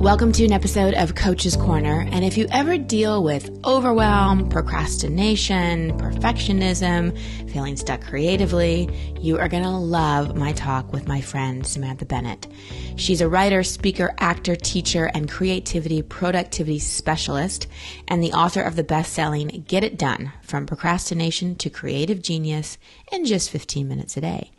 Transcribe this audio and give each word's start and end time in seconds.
Welcome 0.00 0.30
to 0.34 0.44
an 0.44 0.52
episode 0.52 0.94
of 0.94 1.16
Coach's 1.16 1.56
Corner. 1.56 2.06
And 2.12 2.24
if 2.24 2.38
you 2.38 2.46
ever 2.52 2.78
deal 2.78 3.24
with 3.24 3.50
overwhelm, 3.64 4.48
procrastination, 4.48 5.90
perfectionism, 5.98 7.18
feeling 7.50 7.76
stuck 7.76 8.02
creatively, 8.02 8.88
you 9.20 9.38
are 9.38 9.48
going 9.48 9.64
to 9.64 9.70
love 9.70 10.36
my 10.36 10.52
talk 10.52 10.92
with 10.92 11.08
my 11.08 11.20
friend 11.20 11.66
Samantha 11.66 12.06
Bennett. 12.06 12.46
She's 12.94 13.20
a 13.20 13.28
writer, 13.28 13.64
speaker, 13.64 14.14
actor, 14.18 14.54
teacher, 14.54 15.10
and 15.14 15.28
creativity 15.28 16.02
productivity 16.02 16.78
specialist, 16.78 17.66
and 18.06 18.22
the 18.22 18.34
author 18.34 18.62
of 18.62 18.76
the 18.76 18.84
best 18.84 19.12
selling 19.12 19.64
Get 19.66 19.82
It 19.82 19.98
Done 19.98 20.32
From 20.42 20.64
Procrastination 20.64 21.56
to 21.56 21.70
Creative 21.70 22.22
Genius 22.22 22.78
in 23.10 23.24
Just 23.24 23.50
15 23.50 23.88
Minutes 23.88 24.16
a 24.16 24.20
Day. 24.20 24.52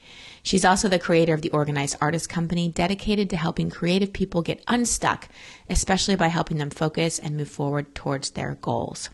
She's 0.43 0.65
also 0.65 0.87
the 0.87 0.99
creator 0.99 1.33
of 1.33 1.41
the 1.41 1.51
Organized 1.51 1.97
Artist 2.01 2.29
Company, 2.29 2.69
dedicated 2.69 3.29
to 3.29 3.37
helping 3.37 3.69
creative 3.69 4.13
people 4.13 4.41
get 4.41 4.63
unstuck, 4.67 5.27
especially 5.69 6.15
by 6.15 6.27
helping 6.27 6.57
them 6.57 6.69
focus 6.69 7.19
and 7.19 7.37
move 7.37 7.49
forward 7.49 7.93
towards 7.95 8.31
their 8.31 8.55
goals. 8.61 9.09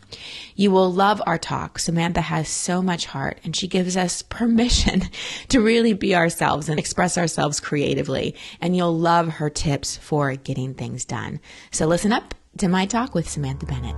You 0.56 0.72
will 0.72 0.92
love 0.92 1.22
our 1.26 1.38
talk. 1.38 1.80
Samantha 1.80 2.22
has 2.22 2.48
so 2.48 2.82
much 2.82 3.06
heart, 3.06 3.40
and 3.44 3.56
she 3.56 3.68
gives 3.68 3.98
us 3.98 4.22
permission 4.30 5.04
to 5.50 5.62
really 5.62 5.94
be 5.94 6.16
ourselves 6.16 6.70
and 6.70 6.80
express 6.80 7.18
ourselves 7.18 7.60
creatively. 7.60 8.36
And 8.62 8.76
you'll 8.76 8.98
love 8.98 9.28
her 9.30 9.50
tips 9.50 9.98
for 9.98 10.36
getting 10.36 10.74
things 10.74 11.06
done. 11.06 11.40
So 11.72 11.88
listen 11.88 12.14
up 12.14 12.34
to 12.58 12.68
my 12.68 12.86
talk 12.86 13.14
with 13.14 13.30
Samantha 13.30 13.66
Bennett. 13.66 13.96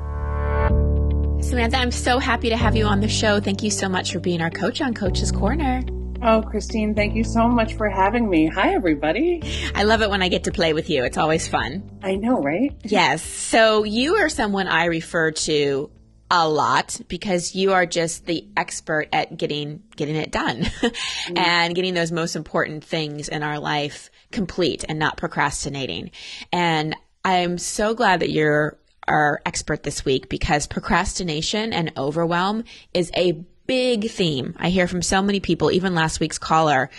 Samantha, 1.44 1.78
I'm 1.78 1.92
so 1.92 2.18
happy 2.18 2.50
to 2.50 2.58
have 2.58 2.76
you 2.76 2.86
on 2.86 3.00
the 3.00 3.08
show. 3.08 3.40
Thank 3.40 3.62
you 3.62 3.70
so 3.70 3.88
much 3.88 4.12
for 4.12 4.20
being 4.20 4.42
our 4.42 4.50
coach 4.50 4.82
on 4.82 4.94
Coach's 4.94 5.32
Corner. 5.32 5.84
Oh, 6.22 6.42
Christine, 6.42 6.96
thank 6.96 7.16
you 7.16 7.24
so 7.24 7.48
much 7.48 7.76
for 7.76 7.90
having 7.90 8.30
me. 8.30 8.48
Hi, 8.48 8.74
everybody. 8.74 9.42
I 9.76 9.84
love 9.84 10.02
it 10.02 10.10
when 10.10 10.22
I 10.22 10.30
get 10.30 10.46
to 10.46 10.52
play 10.52 10.74
with 10.74 10.90
you. 10.90 11.04
It's 11.04 11.18
always 11.18 11.48
fun. 11.48 12.00
I 12.02 12.16
know, 12.16 12.42
right? 12.42 12.76
Yes. 12.84 13.24
So 13.24 13.84
you 13.84 14.16
are 14.16 14.30
someone 14.30 14.68
I 14.68 14.86
refer 14.86 15.32
to 15.32 15.92
a 16.30 16.48
lot 16.48 17.00
because 17.08 17.56
you 17.56 17.74
are 17.74 17.86
just 17.86 18.26
the 18.26 18.48
expert 18.58 19.08
at 19.14 19.38
getting 19.38 19.84
getting 19.96 20.16
it 20.16 20.32
done 20.32 20.64
mm-hmm. 20.64 21.38
and 21.38 21.74
getting 21.74 21.94
those 21.94 22.12
most 22.12 22.36
important 22.36 22.84
things 22.84 23.30
in 23.30 23.44
our 23.44 23.60
life 23.60 24.10
complete 24.32 24.84
and 24.90 25.00
not 25.00 25.18
procrastinating. 25.18 26.12
And 26.52 26.96
I'm 27.24 27.58
so 27.58 27.94
glad 27.94 28.20
that 28.22 28.32
you're 28.32 28.78
our 29.08 29.42
expert 29.46 29.84
this 29.84 30.04
week 30.04 30.28
because 30.28 30.68
procrastination 30.68 31.72
and 31.72 31.94
overwhelm 31.96 32.64
is 32.94 33.12
a 33.16 33.46
big 33.68 34.10
theme 34.10 34.56
I 34.58 34.70
hear 34.70 34.88
from 34.88 35.02
so 35.02 35.22
many 35.22 35.40
people, 35.40 35.72
even 35.72 35.94
last 35.94 36.20
week's 36.20 36.38
caller, 36.38 36.90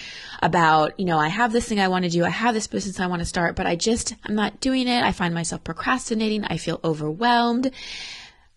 about, 0.40 1.00
you 1.00 1.06
know, 1.06 1.18
I 1.18 1.28
have 1.28 1.52
this 1.52 1.66
thing 1.66 1.80
I 1.80 1.88
want 1.88 2.04
to 2.04 2.10
do, 2.10 2.24
I 2.24 2.30
have 2.30 2.54
this 2.54 2.66
business 2.66 3.00
I 3.00 3.06
want 3.06 3.20
to 3.20 3.26
start, 3.26 3.56
but 3.56 3.66
I 3.66 3.74
just, 3.74 4.14
I'm 4.24 4.34
not 4.34 4.60
doing 4.60 4.86
it. 4.86 5.02
I 5.02 5.12
find 5.12 5.34
myself 5.34 5.64
procrastinating. 5.64 6.44
I 6.44 6.58
feel 6.58 6.78
overwhelmed. 6.84 7.72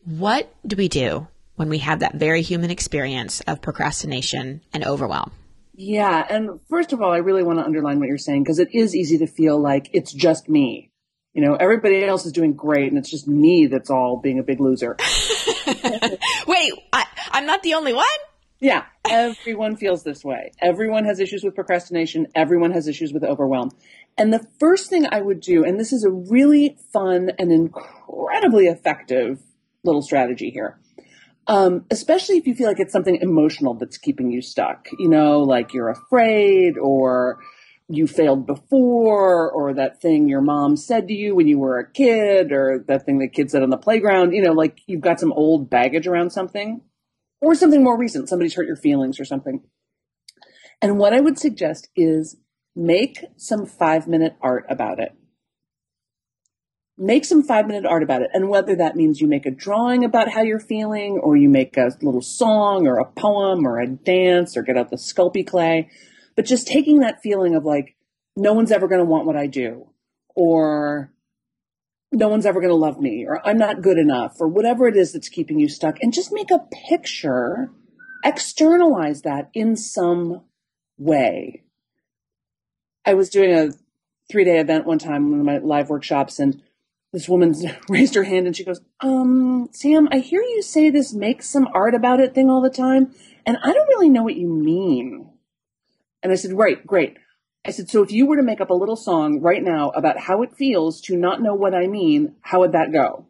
What 0.05 0.53
do 0.65 0.75
we 0.75 0.87
do 0.87 1.27
when 1.55 1.69
we 1.69 1.79
have 1.79 1.99
that 1.99 2.15
very 2.15 2.41
human 2.41 2.69
experience 2.69 3.41
of 3.41 3.61
procrastination 3.61 4.61
and 4.73 4.85
overwhelm? 4.85 5.31
Yeah. 5.73 6.25
And 6.29 6.59
first 6.69 6.93
of 6.93 7.01
all, 7.01 7.11
I 7.11 7.17
really 7.17 7.43
want 7.43 7.59
to 7.59 7.65
underline 7.65 7.99
what 7.99 8.07
you're 8.07 8.17
saying 8.17 8.43
because 8.43 8.59
it 8.59 8.69
is 8.73 8.95
easy 8.95 9.17
to 9.19 9.27
feel 9.27 9.59
like 9.59 9.89
it's 9.93 10.13
just 10.13 10.49
me. 10.49 10.91
You 11.33 11.41
know, 11.41 11.55
everybody 11.55 12.03
else 12.03 12.25
is 12.25 12.33
doing 12.33 12.53
great 12.53 12.89
and 12.89 12.97
it's 12.97 13.09
just 13.09 13.27
me 13.27 13.67
that's 13.67 13.89
all 13.89 14.19
being 14.19 14.37
a 14.37 14.43
big 14.43 14.59
loser. 14.59 14.97
Wait, 16.47 16.73
I, 16.93 17.05
I'm 17.31 17.45
not 17.45 17.63
the 17.63 17.73
only 17.73 17.93
one? 17.93 18.05
Yeah, 18.59 18.85
everyone 19.09 19.75
feels 19.75 20.03
this 20.03 20.23
way. 20.23 20.51
Everyone 20.61 21.05
has 21.05 21.19
issues 21.19 21.43
with 21.43 21.55
procrastination. 21.55 22.27
Everyone 22.35 22.71
has 22.71 22.87
issues 22.87 23.11
with 23.11 23.23
overwhelm. 23.23 23.71
And 24.17 24.31
the 24.31 24.45
first 24.59 24.89
thing 24.89 25.07
I 25.11 25.21
would 25.21 25.39
do, 25.39 25.63
and 25.63 25.79
this 25.79 25.91
is 25.91 26.03
a 26.03 26.11
really 26.11 26.77
fun 26.93 27.31
and 27.39 27.51
incredibly 27.51 28.67
effective 28.67 29.41
little 29.83 30.03
strategy 30.03 30.51
here, 30.51 30.79
um, 31.47 31.85
especially 31.89 32.37
if 32.37 32.45
you 32.45 32.53
feel 32.53 32.67
like 32.67 32.79
it's 32.79 32.93
something 32.93 33.17
emotional 33.21 33.73
that's 33.73 33.97
keeping 33.97 34.31
you 34.31 34.43
stuck, 34.43 34.89
you 34.99 35.09
know, 35.09 35.39
like 35.39 35.73
you're 35.73 35.89
afraid 35.89 36.77
or 36.77 37.39
you 37.93 38.07
failed 38.07 38.45
before 38.47 39.51
or 39.51 39.73
that 39.73 40.01
thing 40.01 40.27
your 40.27 40.41
mom 40.41 40.75
said 40.75 41.07
to 41.07 41.13
you 41.13 41.35
when 41.35 41.47
you 41.47 41.59
were 41.59 41.79
a 41.79 41.91
kid 41.91 42.51
or 42.51 42.83
that 42.87 43.05
thing 43.05 43.19
the 43.19 43.29
kids 43.29 43.51
said 43.51 43.63
on 43.63 43.69
the 43.69 43.77
playground, 43.77 44.33
you 44.33 44.41
know, 44.41 44.53
like 44.53 44.79
you've 44.87 45.01
got 45.01 45.19
some 45.19 45.33
old 45.33 45.69
baggage 45.69 46.07
around 46.07 46.31
something 46.31 46.81
or 47.41 47.55
something 47.55 47.83
more 47.83 47.97
recent. 47.97 48.29
Somebody's 48.29 48.55
hurt 48.55 48.67
your 48.67 48.75
feelings 48.75 49.19
or 49.19 49.25
something. 49.25 49.63
And 50.81 50.97
what 50.97 51.13
I 51.13 51.19
would 51.19 51.37
suggest 51.37 51.89
is 51.95 52.37
make 52.75 53.25
some 53.37 53.65
five 53.65 54.07
minute 54.07 54.35
art 54.41 54.65
about 54.69 54.99
it. 54.99 55.13
Make 56.97 57.25
some 57.25 57.43
five 57.43 57.67
minute 57.67 57.85
art 57.85 58.03
about 58.03 58.21
it. 58.21 58.29
And 58.33 58.49
whether 58.49 58.75
that 58.75 58.95
means 58.95 59.21
you 59.21 59.27
make 59.27 59.45
a 59.45 59.51
drawing 59.51 60.03
about 60.03 60.29
how 60.29 60.41
you're 60.41 60.59
feeling, 60.59 61.19
or 61.21 61.35
you 61.35 61.49
make 61.49 61.77
a 61.77 61.89
little 62.01 62.21
song 62.21 62.87
or 62.87 62.99
a 62.99 63.05
poem 63.05 63.65
or 63.65 63.79
a 63.79 63.87
dance 63.87 64.55
or 64.55 64.61
get 64.61 64.77
out 64.77 64.89
the 64.89 64.97
Sculpey 64.97 65.45
clay, 65.45 65.89
but 66.35 66.45
just 66.45 66.67
taking 66.67 66.99
that 66.99 67.21
feeling 67.21 67.55
of 67.55 67.65
like, 67.65 67.95
no 68.35 68.53
one's 68.53 68.71
ever 68.71 68.87
going 68.87 68.99
to 68.99 69.05
want 69.05 69.25
what 69.25 69.35
I 69.35 69.47
do, 69.47 69.89
or 70.35 71.11
no 72.11 72.27
one's 72.27 72.45
ever 72.45 72.59
going 72.59 72.71
to 72.71 72.75
love 72.75 72.99
me 72.99 73.25
or 73.25 73.45
I'm 73.47 73.57
not 73.57 73.81
good 73.81 73.97
enough 73.97 74.35
or 74.39 74.47
whatever 74.47 74.87
it 74.87 74.97
is 74.97 75.13
that's 75.13 75.29
keeping 75.29 75.59
you 75.59 75.69
stuck 75.69 75.97
and 76.01 76.13
just 76.13 76.33
make 76.33 76.51
a 76.51 76.67
picture, 76.89 77.71
externalize 78.23 79.21
that 79.21 79.49
in 79.53 79.77
some 79.77 80.41
way. 80.97 81.63
I 83.05 83.13
was 83.13 83.29
doing 83.29 83.51
a 83.51 83.71
three 84.29 84.43
day 84.43 84.59
event 84.59 84.85
one 84.85 84.99
time, 84.99 85.31
one 85.31 85.39
of 85.39 85.45
my 85.45 85.57
live 85.57 85.89
workshops, 85.89 86.37
and 86.37 86.61
this 87.13 87.27
woman 87.27 87.55
raised 87.89 88.15
her 88.15 88.23
hand 88.23 88.45
and 88.45 88.55
she 88.55 88.65
goes, 88.65 88.81
Um, 88.99 89.69
Sam, 89.71 90.07
I 90.11 90.19
hear 90.19 90.41
you 90.41 90.61
say 90.61 90.89
this 90.89 91.13
make 91.13 91.41
some 91.41 91.67
art 91.73 91.95
about 91.95 92.19
it 92.19 92.35
thing 92.35 92.49
all 92.49 92.61
the 92.61 92.69
time, 92.69 93.13
and 93.45 93.57
I 93.63 93.73
don't 93.73 93.87
really 93.87 94.09
know 94.09 94.23
what 94.23 94.35
you 94.35 94.47
mean. 94.47 95.30
And 96.23 96.31
I 96.31 96.35
said, 96.35 96.53
Right, 96.53 96.85
great. 96.85 97.17
I 97.63 97.71
said, 97.71 97.89
so 97.89 98.01
if 98.01 98.11
you 98.11 98.25
were 98.25 98.37
to 98.37 98.43
make 98.43 98.59
up 98.59 98.71
a 98.71 98.75
little 98.75 98.95
song 98.95 99.39
right 99.41 99.61
now 99.61 99.89
about 99.89 100.17
how 100.19 100.41
it 100.41 100.55
feels 100.55 100.99
to 101.01 101.15
not 101.15 101.41
know 101.41 101.53
what 101.53 101.75
I 101.75 101.85
mean, 101.85 102.35
how 102.41 102.61
would 102.61 102.71
that 102.71 102.91
go? 102.91 103.27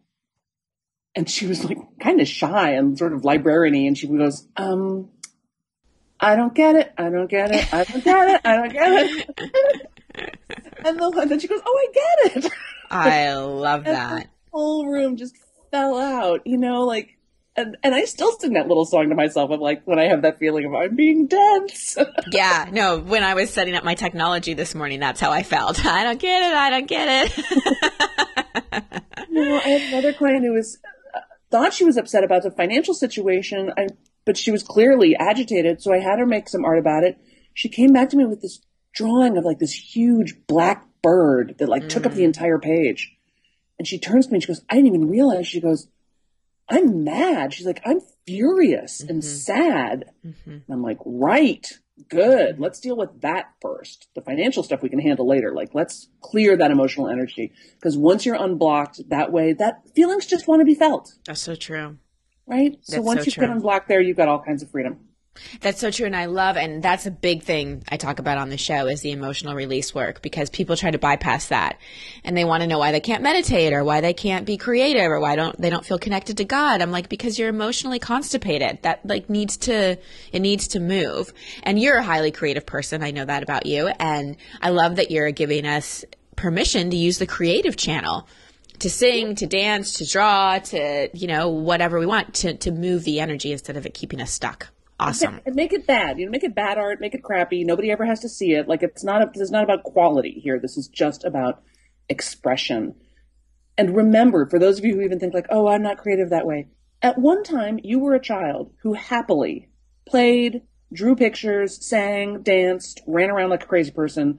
And 1.14 1.28
she 1.28 1.46
was 1.46 1.64
like 1.64 1.76
kind 2.00 2.18
of 2.18 2.26
shy 2.26 2.70
and 2.70 2.96
sort 2.96 3.12
of 3.12 3.26
librarian 3.26 3.88
and 3.88 3.98
she 3.98 4.06
goes, 4.06 4.46
um, 4.56 5.10
I 6.18 6.34
don't 6.34 6.54
get 6.54 6.76
it. 6.76 6.94
I 6.96 7.10
don't 7.10 7.28
get 7.28 7.54
it. 7.54 7.74
I 7.74 7.84
don't 7.84 8.02
get 8.02 8.28
it. 8.30 8.40
I 8.44 8.56
don't 8.56 8.72
get 8.72 8.92
it. 8.92 9.90
and, 10.86 10.98
the, 10.98 11.18
and 11.20 11.30
then 11.30 11.38
she 11.38 11.48
goes, 11.48 11.60
oh, 11.66 11.88
I 11.88 12.30
get 12.32 12.44
it. 12.44 12.52
I 12.90 13.34
love 13.34 13.84
that. 13.84 14.22
the 14.22 14.28
whole 14.50 14.86
room 14.86 15.16
just 15.16 15.36
fell 15.70 15.98
out, 15.98 16.46
you 16.46 16.56
know, 16.56 16.84
like 16.84 17.18
and 17.56 17.76
and 17.82 17.94
I 17.94 18.04
still 18.04 18.32
sing 18.38 18.54
that 18.54 18.68
little 18.68 18.84
song 18.84 19.08
to 19.10 19.14
myself. 19.14 19.50
I'm 19.50 19.60
like 19.60 19.82
when 19.84 19.98
I 19.98 20.08
have 20.08 20.22
that 20.22 20.38
feeling 20.38 20.64
of 20.64 20.74
I'm 20.74 20.96
being 20.96 21.26
dense. 21.26 21.98
yeah, 22.32 22.68
no. 22.72 22.98
When 22.98 23.22
I 23.22 23.34
was 23.34 23.50
setting 23.50 23.74
up 23.74 23.84
my 23.84 23.94
technology 23.94 24.54
this 24.54 24.74
morning, 24.74 25.00
that's 25.00 25.20
how 25.20 25.30
I 25.30 25.42
felt. 25.42 25.84
I 25.86 26.04
don't 26.04 26.20
get 26.20 26.50
it. 26.50 26.54
I 26.54 26.70
don't 26.70 26.88
get 26.88 27.26
it. 27.26 28.80
no, 29.30 29.56
I 29.56 29.68
had 29.68 29.92
another 29.92 30.12
client 30.14 30.44
who 30.44 30.52
was 30.52 30.78
uh, 31.14 31.20
thought 31.50 31.74
she 31.74 31.84
was 31.84 31.96
upset 31.96 32.24
about 32.24 32.42
the 32.42 32.50
financial 32.50 32.94
situation, 32.94 33.70
I, 33.76 33.88
but 34.24 34.36
she 34.38 34.50
was 34.50 34.62
clearly 34.62 35.14
agitated. 35.16 35.82
So 35.82 35.92
I 35.92 35.98
had 35.98 36.18
her 36.18 36.26
make 36.26 36.48
some 36.48 36.64
art 36.64 36.78
about 36.78 37.04
it. 37.04 37.18
She 37.54 37.68
came 37.68 37.92
back 37.92 38.08
to 38.10 38.16
me 38.16 38.24
with 38.24 38.40
this 38.40 38.60
drawing 38.94 39.36
of 39.36 39.44
like 39.44 39.58
this 39.58 39.72
huge 39.72 40.36
black 40.46 40.86
bird 41.02 41.56
that 41.58 41.68
like 41.68 41.84
mm. 41.84 41.88
took 41.90 42.06
up 42.06 42.12
the 42.12 42.22
mm. 42.22 42.26
entire 42.26 42.58
page. 42.58 43.14
And 43.78 43.86
she 43.86 43.98
turns 43.98 44.26
to 44.26 44.32
me 44.32 44.36
and 44.36 44.42
she 44.42 44.48
goes, 44.48 44.62
I 44.70 44.76
didn't 44.76 44.88
even 44.94 45.10
realize. 45.10 45.46
She 45.46 45.60
goes, 45.60 45.88
I'm 46.72 47.04
mad. 47.04 47.52
She's 47.52 47.66
like, 47.66 47.82
I'm 47.84 48.00
furious 48.26 49.02
mm-hmm. 49.02 49.10
and 49.10 49.24
sad. 49.24 50.10
Mm-hmm. 50.26 50.50
And 50.50 50.64
I'm 50.70 50.82
like, 50.82 50.98
right, 51.04 51.70
good. 52.08 52.58
Let's 52.58 52.80
deal 52.80 52.96
with 52.96 53.20
that 53.20 53.52
first. 53.60 54.08
The 54.14 54.22
financial 54.22 54.62
stuff 54.62 54.82
we 54.82 54.88
can 54.88 54.98
handle 54.98 55.28
later. 55.28 55.52
Like, 55.52 55.74
let's 55.74 56.08
clear 56.20 56.56
that 56.56 56.70
emotional 56.70 57.08
energy. 57.08 57.52
Because 57.74 57.98
once 57.98 58.24
you're 58.24 58.42
unblocked 58.42 59.08
that 59.10 59.30
way, 59.30 59.52
that 59.52 59.82
feelings 59.94 60.26
just 60.26 60.48
want 60.48 60.60
to 60.60 60.64
be 60.64 60.74
felt. 60.74 61.14
That's 61.26 61.42
so 61.42 61.54
true. 61.54 61.98
Right? 62.46 62.72
That's 62.72 62.94
so 62.94 63.02
once 63.02 63.20
so 63.20 63.24
you've 63.26 63.34
true. 63.34 63.46
been 63.46 63.56
unblocked 63.56 63.88
there, 63.88 64.00
you've 64.00 64.16
got 64.16 64.28
all 64.28 64.42
kinds 64.42 64.62
of 64.62 64.70
freedom. 64.70 65.00
That's 65.60 65.80
so 65.80 65.90
true. 65.90 66.06
And 66.06 66.14
I 66.14 66.26
love, 66.26 66.56
and 66.56 66.82
that's 66.82 67.06
a 67.06 67.10
big 67.10 67.42
thing 67.42 67.82
I 67.88 67.96
talk 67.96 68.18
about 68.18 68.38
on 68.38 68.50
the 68.50 68.58
show 68.58 68.86
is 68.86 69.00
the 69.00 69.12
emotional 69.12 69.54
release 69.54 69.94
work 69.94 70.20
because 70.20 70.50
people 70.50 70.76
try 70.76 70.90
to 70.90 70.98
bypass 70.98 71.48
that 71.48 71.78
and 72.22 72.36
they 72.36 72.44
want 72.44 72.62
to 72.62 72.66
know 72.66 72.78
why 72.78 72.92
they 72.92 73.00
can't 73.00 73.22
meditate 73.22 73.72
or 73.72 73.82
why 73.82 74.00
they 74.00 74.12
can't 74.12 74.44
be 74.44 74.56
creative 74.56 75.10
or 75.10 75.20
why 75.20 75.36
don't 75.36 75.58
they 75.60 75.70
don't 75.70 75.86
feel 75.86 75.98
connected 75.98 76.36
to 76.36 76.44
God. 76.44 76.82
I'm 76.82 76.90
like, 76.90 77.08
because 77.08 77.38
you're 77.38 77.48
emotionally 77.48 77.98
constipated. 77.98 78.82
That 78.82 79.04
like 79.06 79.30
needs 79.30 79.56
to, 79.58 79.98
it 80.32 80.40
needs 80.40 80.68
to 80.68 80.80
move. 80.80 81.32
And 81.62 81.80
you're 81.80 81.96
a 81.96 82.02
highly 82.02 82.30
creative 82.30 82.66
person. 82.66 83.02
I 83.02 83.10
know 83.10 83.24
that 83.24 83.42
about 83.42 83.66
you. 83.66 83.88
And 83.88 84.36
I 84.60 84.70
love 84.70 84.96
that 84.96 85.10
you're 85.10 85.30
giving 85.30 85.66
us 85.66 86.04
permission 86.36 86.90
to 86.90 86.96
use 86.96 87.18
the 87.18 87.26
creative 87.26 87.76
channel 87.76 88.28
to 88.80 88.90
sing, 88.90 89.36
to 89.36 89.46
dance, 89.46 89.94
to 89.94 90.06
draw, 90.06 90.58
to, 90.58 91.08
you 91.14 91.28
know, 91.28 91.48
whatever 91.48 92.00
we 92.00 92.06
want 92.06 92.34
to, 92.34 92.54
to 92.54 92.72
move 92.72 93.04
the 93.04 93.20
energy 93.20 93.52
instead 93.52 93.76
of 93.76 93.86
it 93.86 93.94
keeping 93.94 94.20
us 94.20 94.32
stuck. 94.32 94.71
Awesome. 95.00 95.40
And 95.44 95.54
make 95.56 95.72
it 95.72 95.86
bad. 95.86 96.18
You 96.18 96.26
know, 96.26 96.30
make 96.30 96.44
it 96.44 96.54
bad 96.54 96.78
art, 96.78 97.00
make 97.00 97.14
it 97.14 97.22
crappy. 97.22 97.64
Nobody 97.64 97.90
ever 97.90 98.04
has 98.04 98.20
to 98.20 98.28
see 98.28 98.52
it. 98.52 98.68
Like 98.68 98.82
it's 98.82 99.02
not. 99.02 99.22
A, 99.22 99.30
this 99.32 99.42
is 99.42 99.50
not 99.50 99.64
about 99.64 99.82
quality 99.82 100.40
here. 100.42 100.58
This 100.60 100.76
is 100.76 100.88
just 100.88 101.24
about 101.24 101.62
expression. 102.08 102.94
And 103.76 103.96
remember, 103.96 104.46
for 104.46 104.58
those 104.58 104.78
of 104.78 104.84
you 104.84 104.94
who 104.94 105.00
even 105.00 105.18
think 105.18 105.34
like, 105.34 105.46
oh, 105.50 105.66
I'm 105.66 105.82
not 105.82 105.98
creative 105.98 106.30
that 106.30 106.46
way, 106.46 106.68
at 107.00 107.18
one 107.18 107.42
time 107.42 107.80
you 107.82 107.98
were 107.98 108.14
a 108.14 108.20
child 108.20 108.72
who 108.82 108.92
happily 108.92 109.68
played, 110.06 110.62
drew 110.92 111.16
pictures, 111.16 111.84
sang, 111.84 112.42
danced, 112.42 113.00
ran 113.06 113.30
around 113.30 113.50
like 113.50 113.64
a 113.64 113.66
crazy 113.66 113.90
person. 113.90 114.38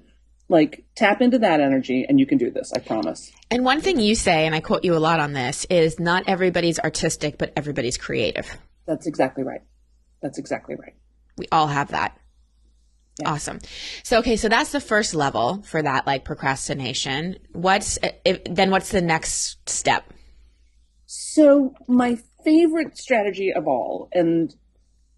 Like, 0.50 0.86
tap 0.96 1.22
into 1.22 1.40
that 1.40 1.62
energy 1.62 2.06
and 2.08 2.20
you 2.20 2.26
can 2.26 2.38
do 2.38 2.52
this, 2.52 2.72
I 2.74 2.80
promise. 2.80 3.32
And 3.50 3.64
one 3.64 3.82
thing 3.82 4.00
you 4.00 4.14
say, 4.14 4.46
and 4.46 4.54
I 4.54 4.60
quote 4.60 4.84
you 4.84 4.96
a 4.96 5.00
lot 5.00 5.20
on 5.20 5.34
this, 5.34 5.66
is 5.70 6.00
not 6.00 6.26
everybody's 6.28 6.80
artistic, 6.80 7.38
but 7.38 7.54
everybody's 7.56 7.98
creative. 7.98 8.56
That's 8.86 9.08
exactly 9.08 9.44
right. 9.44 9.62
That's 10.24 10.40
exactly 10.40 10.76
right. 10.76 10.96
We 11.38 11.46
all 11.52 11.68
have 11.68 11.90
that. 11.90 12.18
Yeah. 13.20 13.32
Awesome. 13.32 13.60
So 14.02 14.18
okay, 14.20 14.38
so 14.38 14.50
that's 14.50 14.72
the 14.72 14.80
first 14.80 15.14
level 15.14 15.62
for 15.62 15.84
that 15.84 16.08
like 16.08 16.26
procrastination. 16.26 17.38
What's 17.52 18.00
if, 18.26 18.44
then 18.46 18.72
what's 18.72 18.90
the 18.90 19.02
next 19.02 19.70
step? 19.70 20.12
So 21.06 21.76
my 21.88 22.18
favorite 22.44 22.98
strategy 22.98 23.54
of 23.54 23.68
all 23.68 24.10
and 24.12 24.54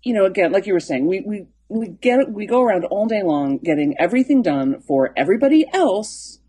you 0.04 0.14
know 0.14 0.26
again 0.26 0.52
like 0.52 0.68
you 0.68 0.74
were 0.74 0.80
saying, 0.82 1.06
we 1.08 1.22
we 1.22 1.48
we 1.70 1.88
get 1.88 2.30
we 2.30 2.46
go 2.46 2.62
around 2.62 2.84
all 2.86 3.06
day 3.06 3.24
long 3.24 3.60
getting 3.60 3.96
everything 3.98 4.42
done 4.42 4.82
for 4.82 5.14
everybody 5.16 5.66
else 5.74 6.40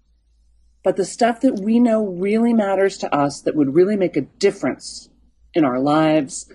but 0.83 0.97
the 0.97 1.05
stuff 1.05 1.41
that 1.41 1.59
we 1.59 1.81
know 1.81 2.07
really 2.07 2.53
matters 2.53 2.99
to 2.99 3.13
us 3.13 3.41
that 3.41 3.57
would 3.57 3.75
really 3.75 3.97
make 3.97 4.17
a 4.17 4.21
difference 4.21 5.09
in 5.53 5.65
our 5.65 5.81
lives 5.81 6.49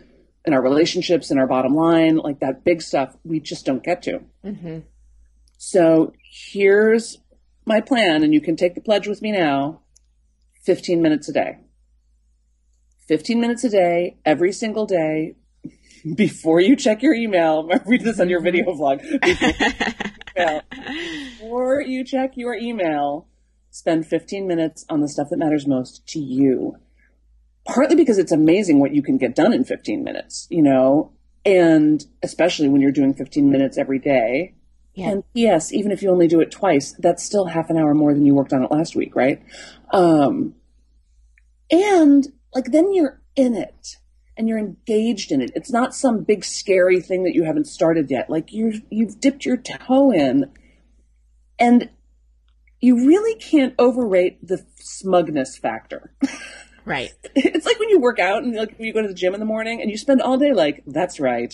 in 0.45 0.53
our 0.53 0.61
relationships, 0.61 1.31
in 1.31 1.38
our 1.38 1.47
bottom 1.47 1.75
line, 1.75 2.17
like 2.17 2.39
that 2.39 2.63
big 2.63 2.81
stuff, 2.81 3.15
we 3.23 3.39
just 3.39 3.65
don't 3.65 3.83
get 3.83 4.01
to. 4.03 4.21
Mm-hmm. 4.43 4.79
So 5.57 6.13
here's 6.23 7.19
my 7.65 7.81
plan, 7.81 8.23
and 8.23 8.33
you 8.33 8.41
can 8.41 8.55
take 8.55 8.75
the 8.75 8.81
pledge 8.81 9.07
with 9.07 9.21
me 9.21 9.31
now 9.31 9.81
15 10.63 11.01
minutes 11.01 11.29
a 11.29 11.33
day. 11.33 11.57
15 13.07 13.39
minutes 13.39 13.63
a 13.63 13.69
day, 13.69 14.17
every 14.25 14.51
single 14.51 14.85
day, 14.85 15.35
before 16.15 16.59
you 16.59 16.75
check 16.75 17.03
your 17.03 17.13
email. 17.13 17.67
Read 17.85 18.03
this 18.03 18.19
on 18.19 18.29
your 18.29 18.41
video 18.41 18.65
vlog. 18.73 19.01
Before, 20.33 20.61
before 20.71 21.81
you 21.81 22.05
check 22.05 22.37
your 22.37 22.55
email, 22.55 23.27
spend 23.69 24.07
15 24.07 24.47
minutes 24.47 24.85
on 24.89 25.01
the 25.01 25.09
stuff 25.09 25.27
that 25.29 25.37
matters 25.37 25.67
most 25.67 26.07
to 26.07 26.19
you 26.19 26.77
partly 27.65 27.95
because 27.95 28.17
it's 28.17 28.31
amazing 28.31 28.79
what 28.79 28.93
you 28.93 29.01
can 29.01 29.17
get 29.17 29.35
done 29.35 29.53
in 29.53 29.63
15 29.63 30.03
minutes, 30.03 30.47
you 30.49 30.61
know, 30.61 31.11
and 31.45 32.05
especially 32.23 32.69
when 32.69 32.81
you're 32.81 32.91
doing 32.91 33.13
15 33.13 33.49
minutes 33.49 33.77
every 33.77 33.99
day. 33.99 34.55
Yeah. 34.93 35.09
And 35.09 35.23
yes, 35.33 35.71
even 35.73 35.91
if 35.91 36.01
you 36.01 36.09
only 36.09 36.27
do 36.27 36.41
it 36.41 36.51
twice, 36.51 36.93
that's 36.99 37.23
still 37.23 37.45
half 37.45 37.69
an 37.69 37.77
hour 37.77 37.93
more 37.93 38.13
than 38.13 38.25
you 38.25 38.35
worked 38.35 38.53
on 38.53 38.63
it 38.63 38.71
last 38.71 38.95
week, 38.95 39.15
right? 39.15 39.41
Um, 39.91 40.55
and 41.69 42.27
like 42.53 42.65
then 42.65 42.93
you're 42.93 43.21
in 43.35 43.55
it 43.55 43.97
and 44.35 44.49
you're 44.49 44.59
engaged 44.59 45.31
in 45.31 45.41
it. 45.41 45.51
It's 45.55 45.71
not 45.71 45.95
some 45.95 46.23
big 46.23 46.43
scary 46.43 46.99
thing 46.99 47.23
that 47.23 47.35
you 47.35 47.43
haven't 47.43 47.67
started 47.67 48.11
yet. 48.11 48.29
Like 48.29 48.51
you 48.51 48.81
you've 48.89 49.19
dipped 49.19 49.45
your 49.45 49.57
toe 49.57 50.11
in 50.11 50.51
and 51.57 51.89
you 52.81 53.07
really 53.07 53.35
can't 53.35 53.75
overrate 53.77 54.45
the 54.45 54.65
smugness 54.75 55.57
factor. 55.57 56.13
Right. 56.86 57.12
It's 57.36 57.66
like 57.66 57.80
when 57.80 57.89
you 57.89 58.00
work 58.00 58.19
out 58.19 58.44
and 58.44 58.56
like 58.56 58.78
when 58.78 58.88
you 58.88 58.94
go 58.94 59.01
to 59.01 59.07
the 59.07 59.13
gym 59.13 59.33
in 59.33 59.39
the 59.39 59.45
morning 59.45 59.81
and 59.81 59.89
you 59.89 59.98
spend 59.98 60.22
all 60.22 60.38
day 60.38 60.51
like, 60.51 60.83
that's 60.88 61.19
right. 61.19 61.54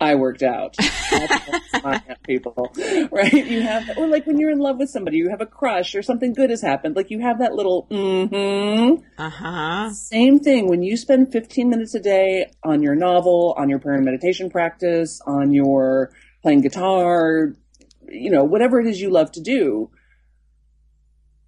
I 0.00 0.14
worked 0.14 0.42
out. 0.42 0.76
people, 2.26 2.72
right? 3.10 3.32
You 3.32 3.62
have, 3.62 3.96
or 3.96 4.06
like 4.08 4.26
when 4.26 4.38
you're 4.38 4.50
in 4.50 4.58
love 4.58 4.78
with 4.78 4.90
somebody, 4.90 5.16
you 5.16 5.30
have 5.30 5.40
a 5.40 5.46
crush 5.46 5.94
or 5.94 6.02
something 6.02 6.34
good 6.34 6.50
has 6.50 6.60
happened. 6.60 6.96
Like 6.96 7.10
you 7.10 7.20
have 7.20 7.38
that 7.38 7.54
little, 7.54 7.86
mm-hmm. 7.90 9.02
Uh-huh. 9.18 9.90
Same 9.90 10.38
thing. 10.38 10.68
When 10.68 10.82
you 10.82 10.96
spend 10.96 11.32
15 11.32 11.70
minutes 11.70 11.94
a 11.94 12.00
day 12.00 12.50
on 12.62 12.82
your 12.82 12.94
novel, 12.94 13.54
on 13.56 13.70
your 13.70 13.78
prayer 13.78 13.96
and 13.96 14.04
meditation 14.04 14.50
practice, 14.50 15.20
on 15.26 15.52
your 15.52 16.12
playing 16.42 16.60
guitar, 16.60 17.54
you 18.08 18.30
know, 18.30 18.44
whatever 18.44 18.80
it 18.80 18.86
is 18.86 19.00
you 19.00 19.10
love 19.10 19.32
to 19.32 19.40
do, 19.40 19.90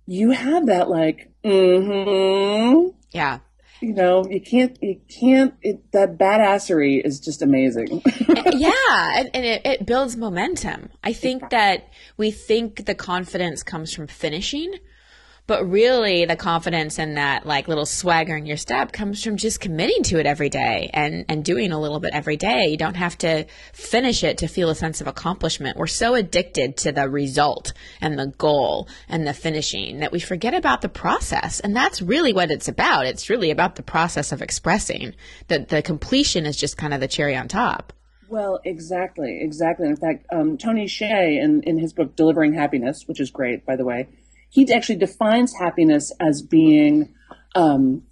you 0.07 0.31
have 0.31 0.67
that 0.67 0.89
like, 0.89 1.31
mm-hmm. 1.45 2.98
Yeah. 3.11 3.41
You 3.81 3.93
know, 3.93 4.27
you 4.29 4.41
can't, 4.41 4.77
you 4.83 5.01
can't, 5.09 5.55
it, 5.63 5.93
that 5.93 6.19
badassery 6.19 7.05
is 7.05 7.21
just 7.21 7.43
amazing. 7.43 8.03
yeah. 8.53 9.13
And, 9.17 9.31
and 9.33 9.45
it, 9.45 9.63
it, 9.65 9.87
builds 9.87 10.17
momentum. 10.17 10.91
I 11.05 11.13
think 11.13 11.51
that 11.51 11.89
we 12.17 12.33
think 12.33 12.87
the 12.87 12.97
confidence 12.97 13.63
comes 13.63 13.95
from 13.95 14.09
finishing, 14.09 14.75
but 15.49 15.69
really, 15.69 16.27
the 16.27 16.37
confidence 16.37 16.99
and 16.99 17.17
that 17.17 17.47
like 17.47 17.69
little 17.69 17.87
swagger 17.87 18.37
in 18.37 18.45
your 18.45 18.59
step 18.59 18.93
comes 18.93 19.25
from 19.25 19.39
just 19.39 19.61
committing 19.61 20.03
to 20.05 20.21
it 20.21 20.27
every 20.27 20.50
day 20.50 20.91
and, 20.93 21.25
and 21.27 21.43
doing 21.43 21.73
a 21.73 21.81
little 21.81 22.00
bit 22.00 22.12
every 22.12 22.37
day. 22.37 22.67
You 22.67 22.77
don't 22.77 22.97
have 22.97 23.17
to 23.19 23.47
finish 23.73 24.23
it 24.23 24.39
to 24.39 24.47
feel 24.47 24.69
a 24.69 24.75
sense 24.75 25.00
of 25.00 25.06
accomplishment. 25.06 25.79
We're 25.79 25.87
so 25.87 26.15
addicted 26.15 26.77
to 26.79 26.93
the 26.93 27.09
result 27.09 27.73
and 28.03 28.19
the 28.19 28.27
goal 28.27 28.89
and 29.09 29.27
the 29.27 29.33
finishing 29.33 30.00
that 30.00 30.12
we 30.12 30.21
forget 30.21 30.53
about 30.53 30.83
the 30.83 30.91
process. 30.91 31.61
And 31.61 31.75
that's 31.75 32.03
really 32.03 32.35
what 32.35 32.50
it's 32.50 32.69
about. 32.69 33.06
It's 33.06 33.31
really 33.31 33.50
about 33.50 33.77
the 33.77 33.83
process 33.83 34.33
of 34.33 34.43
expressing 34.43 35.15
that 35.49 35.71
the 35.71 35.81
completion 35.81 36.45
is 36.45 36.59
just 36.59 36.77
kind 36.77 36.93
of 36.93 37.00
the 37.00 37.09
cherry 37.09 37.35
on 37.35 37.49
top. 37.49 37.95
Well, 38.29 38.61
exactly, 38.67 39.41
exactly. 39.41 39.89
In 39.89 39.97
fact, 39.97 40.27
um, 40.31 40.59
Tony 40.59 40.85
Hsieh, 40.85 41.43
in, 41.43 41.62
in 41.62 41.79
his 41.79 41.95
book 41.95 42.15
Delivering 42.15 42.53
Happiness, 42.53 43.09
which 43.09 43.21
is 43.21 43.31
great, 43.31 43.65
by 43.65 43.77
the 43.77 43.87
way, 43.87 44.09
he 44.50 44.73
actually 44.73 44.97
defines 44.97 45.55
happiness 45.59 46.12
as 46.21 46.43
being 46.43 47.15
um, 47.55 48.03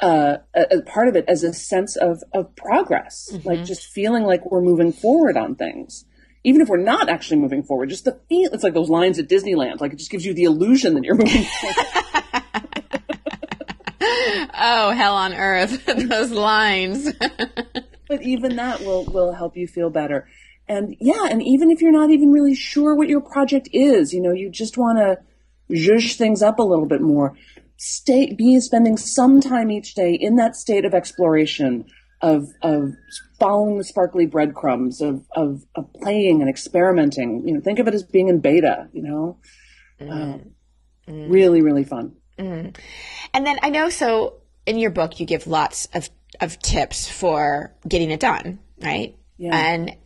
uh, 0.00 0.38
a, 0.54 0.78
a, 0.78 0.82
part 0.82 1.08
of 1.08 1.16
it 1.16 1.24
as 1.28 1.42
a 1.44 1.52
sense 1.52 1.96
of 1.96 2.22
of 2.32 2.54
progress, 2.56 3.30
mm-hmm. 3.32 3.48
like 3.48 3.64
just 3.64 3.86
feeling 3.86 4.24
like 4.24 4.50
we're 4.50 4.60
moving 4.60 4.92
forward 4.92 5.36
on 5.36 5.54
things, 5.54 6.04
even 6.42 6.60
if 6.60 6.68
we're 6.68 6.76
not 6.76 7.08
actually 7.08 7.38
moving 7.38 7.62
forward. 7.62 7.88
Just 7.88 8.04
the 8.04 8.20
feel. 8.28 8.50
It's 8.52 8.64
like 8.64 8.74
those 8.74 8.90
lines 8.90 9.18
at 9.18 9.28
Disneyland. 9.28 9.80
Like 9.80 9.92
it 9.92 9.98
just 9.98 10.10
gives 10.10 10.26
you 10.26 10.34
the 10.34 10.44
illusion 10.44 10.94
that 10.94 11.04
you're 11.04 11.14
moving 11.14 11.44
forward. 11.44 11.76
oh, 14.54 14.90
hell 14.90 15.14
on 15.14 15.32
earth! 15.32 15.86
those 15.86 16.32
lines. 16.32 17.12
but 18.08 18.22
even 18.22 18.56
that 18.56 18.80
will 18.80 19.04
will 19.04 19.32
help 19.32 19.56
you 19.56 19.68
feel 19.68 19.90
better. 19.90 20.28
And 20.68 20.96
yeah, 20.98 21.26
and 21.30 21.42
even 21.42 21.70
if 21.70 21.80
you're 21.80 21.92
not 21.92 22.10
even 22.10 22.32
really 22.32 22.54
sure 22.54 22.94
what 22.94 23.08
your 23.08 23.20
project 23.20 23.68
is, 23.72 24.12
you 24.12 24.20
know, 24.20 24.32
you 24.32 24.50
just 24.50 24.76
want 24.78 24.98
to 24.98 25.18
zhuzh 25.70 26.16
things 26.16 26.42
up 26.42 26.58
a 26.58 26.62
little 26.62 26.86
bit 26.86 27.00
more. 27.00 27.36
Stay, 27.76 28.34
be 28.34 28.58
spending 28.60 28.96
some 28.96 29.40
time 29.40 29.70
each 29.70 29.94
day 29.94 30.14
in 30.14 30.36
that 30.36 30.56
state 30.56 30.84
of 30.84 30.94
exploration, 30.94 31.84
of 32.22 32.48
of 32.62 32.92
following 33.38 33.78
the 33.78 33.84
sparkly 33.84 34.26
breadcrumbs, 34.26 35.00
of 35.00 35.24
of, 35.34 35.64
of 35.74 35.92
playing 35.94 36.40
and 36.40 36.48
experimenting. 36.48 37.46
You 37.46 37.54
know, 37.54 37.60
think 37.60 37.78
of 37.78 37.88
it 37.88 37.94
as 37.94 38.04
being 38.04 38.28
in 38.28 38.40
beta. 38.40 38.88
You 38.92 39.02
know, 39.02 39.38
mm. 40.00 40.10
Um, 40.10 40.50
mm. 41.08 41.30
really, 41.30 41.62
really 41.62 41.84
fun. 41.84 42.16
Mm. 42.38 42.76
And 43.32 43.46
then 43.46 43.58
I 43.62 43.70
know 43.70 43.90
so 43.90 44.40
in 44.66 44.78
your 44.78 44.90
book 44.90 45.20
you 45.20 45.26
give 45.26 45.46
lots 45.46 45.86
of 45.94 46.08
of 46.40 46.58
tips 46.60 47.08
for 47.08 47.74
getting 47.86 48.10
it 48.10 48.20
done, 48.20 48.58
right? 48.80 49.16
Yeah. 49.36 49.56
And 49.56 49.96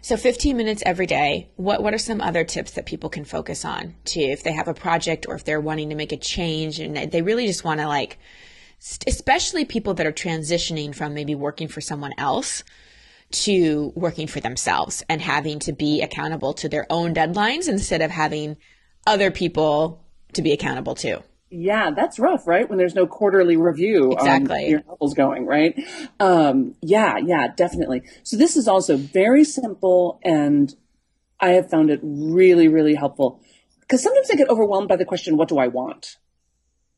so 0.00 0.16
15 0.16 0.56
minutes 0.56 0.82
every 0.86 1.06
day. 1.06 1.48
What 1.56 1.82
what 1.82 1.94
are 1.94 1.98
some 1.98 2.20
other 2.20 2.44
tips 2.44 2.72
that 2.72 2.86
people 2.86 3.10
can 3.10 3.24
focus 3.24 3.64
on 3.64 3.94
to 4.06 4.20
if 4.20 4.42
they 4.42 4.52
have 4.52 4.68
a 4.68 4.74
project 4.74 5.26
or 5.28 5.34
if 5.34 5.44
they're 5.44 5.60
wanting 5.60 5.90
to 5.90 5.96
make 5.96 6.12
a 6.12 6.16
change 6.16 6.80
and 6.80 6.96
they 7.10 7.22
really 7.22 7.46
just 7.46 7.64
want 7.64 7.80
to 7.80 7.88
like 7.88 8.18
especially 9.06 9.64
people 9.64 9.94
that 9.94 10.06
are 10.06 10.12
transitioning 10.12 10.94
from 10.94 11.12
maybe 11.12 11.34
working 11.34 11.66
for 11.66 11.80
someone 11.80 12.12
else 12.16 12.62
to 13.30 13.92
working 13.94 14.26
for 14.26 14.40
themselves 14.40 15.02
and 15.08 15.20
having 15.20 15.58
to 15.58 15.72
be 15.72 16.00
accountable 16.00 16.54
to 16.54 16.68
their 16.68 16.86
own 16.88 17.12
deadlines 17.14 17.68
instead 17.68 18.00
of 18.00 18.10
having 18.10 18.56
other 19.06 19.30
people 19.30 20.04
to 20.32 20.42
be 20.42 20.52
accountable 20.52 20.94
to 20.94 21.22
yeah, 21.50 21.90
that's 21.90 22.18
rough, 22.18 22.46
right? 22.46 22.68
When 22.68 22.78
there's 22.78 22.94
no 22.94 23.06
quarterly 23.06 23.56
review 23.56 24.12
exactly. 24.12 24.64
on 24.64 24.70
your 24.70 24.82
novel's 24.86 25.14
going, 25.14 25.46
right? 25.46 25.78
Um, 26.20 26.74
yeah, 26.82 27.16
yeah, 27.18 27.48
definitely. 27.56 28.02
So 28.22 28.36
this 28.36 28.56
is 28.56 28.68
also 28.68 28.96
very 28.96 29.44
simple 29.44 30.20
and 30.24 30.74
I 31.40 31.50
have 31.50 31.70
found 31.70 31.90
it 31.90 32.00
really, 32.02 32.68
really 32.68 32.94
helpful 32.94 33.40
because 33.80 34.02
sometimes 34.02 34.30
I 34.30 34.34
get 34.34 34.50
overwhelmed 34.50 34.88
by 34.88 34.96
the 34.96 35.04
question, 35.04 35.36
what 35.36 35.48
do 35.48 35.58
I 35.58 35.68
want? 35.68 36.16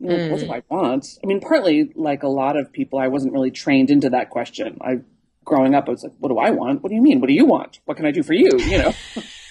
Mm. 0.03 0.31
What 0.31 0.41
do 0.41 0.47
mm. 0.47 0.55
I 0.55 0.63
want? 0.69 1.07
I 1.23 1.27
mean, 1.27 1.41
partly 1.41 1.93
like 1.95 2.23
a 2.23 2.29
lot 2.29 2.57
of 2.57 2.73
people, 2.73 2.99
I 2.99 3.09
wasn't 3.09 3.33
really 3.33 3.51
trained 3.51 3.91
into 3.91 4.11
that 4.11 4.31
question. 4.31 4.79
I, 4.81 5.01
growing 5.45 5.75
up, 5.75 5.89
I 5.89 5.93
was 5.93 6.03
like, 6.03 6.15
what 6.19 6.31
do 6.31 6.39
I 6.39 6.51
want? 6.51 6.83
What 6.83 6.89
do 6.89 6.97
you 6.97 7.03
mean? 7.03 7.21
What 7.21 7.29
do 7.29 7.35
you 7.35 7.45
want? 7.45 7.79
What 7.85 7.97
can 7.97 8.07
I 8.07 8.11
do 8.11 8.23
for 8.23 8.33
you? 8.33 8.51
You 8.59 8.79
know, 8.79 8.93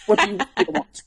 what 0.08 0.20
do 0.20 0.32
you 0.32 0.40
want? 0.70 1.04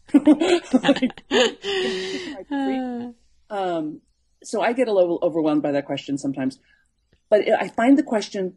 like, 2.50 3.14
um, 3.52 4.00
so 4.42 4.61
I 4.61 4.73
get 4.73 4.88
a 4.88 4.92
little 4.92 5.18
overwhelmed 5.23 5.62
by 5.62 5.73
that 5.73 5.87
question 5.87 6.18
sometimes. 6.18 6.59
But 7.30 7.42
I 7.49 7.68
find 7.68 7.97
the 7.97 8.02
question, 8.02 8.54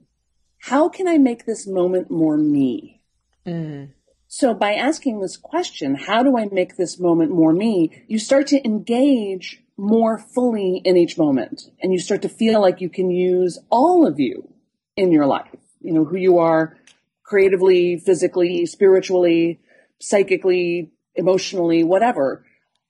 how 0.60 0.90
can 0.90 1.08
I 1.08 1.18
make 1.18 1.46
this 1.46 1.68
moment 1.68 2.10
more 2.10 2.38
me? 2.38 3.02
Mm. 3.46 3.92
So 4.28 4.54
by 4.54 4.74
asking 4.74 5.20
this 5.20 5.38
question, 5.38 5.96
how 5.96 6.24
do 6.24 6.38
I 6.38 6.46
make 6.52 6.78
this 6.78 7.00
moment 7.00 7.32
more 7.32 7.54
me? 7.54 8.04
You 8.08 8.18
start 8.18 8.48
to 8.48 8.66
engage 8.66 9.62
more 9.78 10.18
fully 10.18 10.82
in 10.84 10.98
each 10.98 11.18
moment 11.18 11.70
and 11.82 11.92
you 11.92 12.00
start 12.00 12.22
to 12.22 12.30
feel 12.30 12.62
like 12.62 12.82
you 12.82 12.90
can 12.90 13.12
use 13.12 13.60
all 13.70 14.08
of 14.08 14.20
you 14.20 14.50
in 14.96 15.12
your 15.12 15.26
life. 15.26 15.56
You 15.82 15.94
know, 15.94 16.06
who 16.06 16.18
you 16.18 16.40
are 16.40 16.78
creatively, 17.24 17.98
physically, 17.98 18.66
spiritually, 18.66 19.60
psychically, 20.00 20.92
emotionally, 21.16 21.84
whatever. 21.84 22.45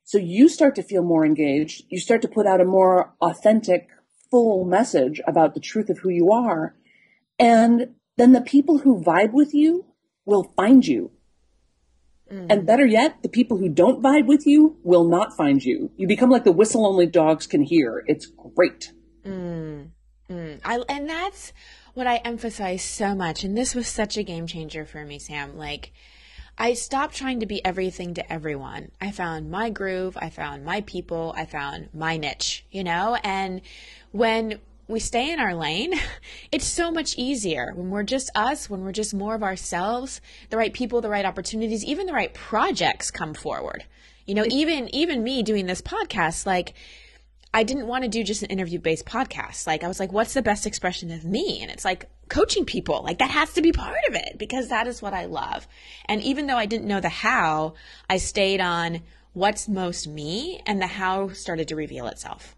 So 0.05 0.19
you 0.19 0.47
start 0.47 0.75
to 0.75 0.83
feel 0.83 1.03
more 1.03 1.25
engaged. 1.25 1.83
You 1.89 1.99
start 1.99 2.21
to 2.21 2.27
put 2.27 2.45
out 2.45 2.61
a 2.61 2.65
more 2.65 3.13
authentic, 3.21 3.89
full 4.29 4.63
message 4.63 5.19
about 5.27 5.55
the 5.55 5.59
truth 5.59 5.89
of 5.89 5.97
who 5.99 6.09
you 6.09 6.31
are. 6.31 6.75
And 7.39 7.95
then 8.15 8.31
the 8.31 8.41
people 8.41 8.77
who 8.77 9.01
vibe 9.01 9.33
with 9.33 9.53
you 9.53 9.85
will 10.23 10.53
find 10.55 10.85
you. 10.85 11.11
Mm. 12.31 12.47
And 12.51 12.67
better 12.67 12.85
yet, 12.85 13.23
the 13.23 13.29
people 13.29 13.57
who 13.57 13.67
don't 13.67 14.01
vibe 14.01 14.27
with 14.27 14.45
you 14.45 14.77
will 14.83 15.09
not 15.09 15.35
find 15.35 15.63
you. 15.63 15.91
You 15.97 16.07
become 16.07 16.29
like 16.29 16.43
the 16.43 16.51
whistle 16.51 16.85
only 16.85 17.07
dogs 17.07 17.47
can 17.47 17.63
hear. 17.63 18.03
It's 18.05 18.27
great. 18.55 18.93
Mm. 19.25 19.89
Mm. 20.29 20.59
I, 20.63 20.83
and 20.87 21.09
that's 21.09 21.51
what 21.95 22.05
I 22.05 22.17
emphasize 22.17 22.83
so 22.83 23.15
much. 23.15 23.43
And 23.43 23.57
this 23.57 23.73
was 23.73 23.87
such 23.87 24.17
a 24.17 24.23
game 24.23 24.45
changer 24.45 24.85
for 24.85 25.03
me, 25.03 25.17
Sam. 25.17 25.57
Like, 25.57 25.91
I 26.57 26.73
stopped 26.73 27.15
trying 27.15 27.41
to 27.41 27.45
be 27.45 27.63
everything 27.65 28.13
to 28.13 28.31
everyone. 28.31 28.91
I 29.01 29.11
found 29.11 29.51
my 29.51 29.69
groove, 29.69 30.17
I 30.19 30.29
found 30.29 30.63
my 30.63 30.81
people, 30.81 31.33
I 31.35 31.45
found 31.45 31.89
my 31.93 32.15
niche, 32.15 32.65
you 32.71 32.83
know? 32.83 33.17
And 33.23 33.61
when 34.11 34.59
we 34.87 35.01
stay 35.01 35.31
in 35.31 35.39
our 35.39 35.53
lane, 35.53 35.93
it's 36.53 36.65
so 36.65 36.91
much 36.91 37.15
easier 37.17 37.73
when 37.75 37.89
we're 37.89 38.03
just 38.03 38.29
us, 38.35 38.69
when 38.69 38.81
we're 38.81 38.93
just 38.93 39.13
more 39.13 39.35
of 39.35 39.43
ourselves, 39.43 40.21
the 40.49 40.57
right 40.57 40.73
people, 40.73 41.01
the 41.01 41.09
right 41.09 41.25
opportunities, 41.25 41.83
even 41.83 42.05
the 42.05 42.13
right 42.13 42.33
projects 42.33 43.11
come 43.11 43.33
forward. 43.33 43.83
You 44.25 44.33
know, 44.33 44.45
even 44.49 44.93
even 44.95 45.23
me 45.23 45.43
doing 45.43 45.67
this 45.67 45.81
podcast, 45.81 46.45
like 46.47 46.73
I 47.55 47.63
didn't 47.63 47.87
want 47.87 48.03
to 48.03 48.09
do 48.09 48.21
just 48.21 48.43
an 48.43 48.49
interview 48.49 48.79
based 48.79 49.05
podcast. 49.05 49.65
Like 49.65 49.85
I 49.85 49.87
was 49.87 49.97
like, 49.97 50.11
what's 50.11 50.33
the 50.33 50.41
best 50.41 50.65
expression 50.65 51.09
of 51.09 51.23
me? 51.23 51.59
And 51.61 51.71
it's 51.71 51.85
like 51.85 52.09
coaching 52.27 52.65
people. 52.65 53.01
Like 53.01 53.19
that 53.19 53.31
has 53.31 53.53
to 53.53 53.61
be 53.61 53.71
part 53.71 53.97
of 54.09 54.15
it 54.15 54.37
because 54.37 54.67
that 54.67 54.87
is 54.87 55.01
what 55.01 55.13
I 55.13 55.23
love. 55.23 55.65
And 56.03 56.21
even 56.21 56.47
though 56.47 56.57
I 56.57 56.65
didn't 56.65 56.85
know 56.85 56.99
the 56.99 57.07
how, 57.07 57.75
I 58.09 58.17
stayed 58.17 58.59
on 58.59 59.03
what's 59.31 59.69
most 59.69 60.05
me 60.05 60.61
and 60.65 60.81
the 60.81 60.87
how 60.87 61.29
started 61.29 61.69
to 61.69 61.77
reveal 61.77 62.07
itself. 62.07 62.57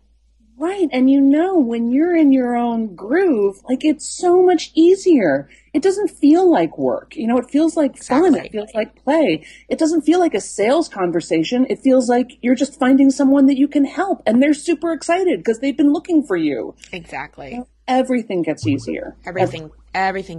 Right. 0.60 0.90
And 0.92 1.10
you 1.10 1.22
know, 1.22 1.60
when 1.60 1.92
you're 1.92 2.16
in 2.16 2.32
your 2.32 2.56
own 2.56 2.96
groove, 2.96 3.62
like 3.70 3.86
it's 3.86 4.10
so 4.10 4.42
much 4.42 4.72
easier. 4.74 5.50
It 5.74 5.84
doesn't 5.84 6.10
feel 6.10 6.50
like 6.50 6.80
work. 6.80 7.16
You 7.16 7.28
know, 7.28 7.38
it 7.38 7.52
feels 7.52 7.78
like 7.78 7.96
fun. 7.98 8.34
It 8.34 8.52
feels 8.52 8.74
like 8.74 9.04
play. 9.04 9.46
It 9.70 9.78
doesn't 9.78 10.02
feel 10.02 10.20
like 10.20 10.34
a 10.34 10.42
sales 10.42 10.90
conversation. 10.90 11.68
It 11.70 11.80
feels 11.80 12.10
like 12.10 12.40
you're 12.42 12.56
just 12.56 12.80
finding 12.80 13.12
someone 13.12 13.46
that 13.46 13.58
you 13.58 13.68
can 13.68 13.86
help 13.86 14.24
and 14.26 14.42
they're 14.42 14.56
super 14.56 14.94
excited 14.94 15.40
because 15.40 15.60
they've 15.60 15.78
been 15.78 15.94
looking 15.94 16.24
for 16.24 16.36
you. 16.36 16.74
Exactly. 16.92 17.52
You 17.52 17.58
know, 17.60 17.68
everything 17.88 18.42
gets 18.42 18.64
mm-hmm. 18.64 18.76
easier. 18.76 19.16
Everything 19.26 19.62
everything 19.62 19.72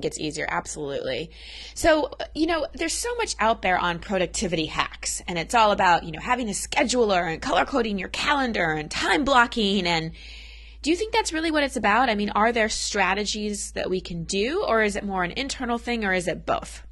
gets 0.01 0.19
easier 0.19 0.47
absolutely. 0.49 1.31
So 1.75 2.11
you 2.35 2.47
know 2.47 2.67
there's 2.75 2.93
so 2.93 3.15
much 3.17 3.35
out 3.39 3.63
there 3.63 3.79
on 3.79 3.99
productivity 3.99 4.67
hacks 4.67 5.23
and 5.27 5.39
it's 5.39 5.55
all 5.55 5.73
about 5.73 6.05
you 6.05 6.13
know 6.13 6.21
having 6.21 6.49
a 6.49 6.53
scheduler 6.53 7.33
and 7.33 7.43
color 7.43 7.65
coding 7.65 7.99
your 7.99 8.09
calendar 8.09 8.73
and 8.73 8.91
time 8.91 9.25
blocking 9.25 9.87
and 9.87 10.13
do 10.81 10.91
you 10.91 10.97
think 10.97 11.13
that's 11.13 11.33
really 11.33 11.51
what 11.51 11.65
it's 11.65 11.77
about? 11.77 12.09
I 12.09 12.15
mean 12.15 12.31
are 12.31 12.53
there 12.53 12.69
strategies 12.69 13.73
that 13.73 13.91
we 13.91 14.01
can 14.01 14.25
do 14.25 14.65
or 14.67 14.83
is 14.83 14.97
it 14.97 15.05
more 15.05 15.25
an 15.25 15.33
internal 15.33 15.79
thing 15.79 16.05
or 16.05 16.13
is 16.13 16.29
it 16.29 16.47
both? 16.47 16.83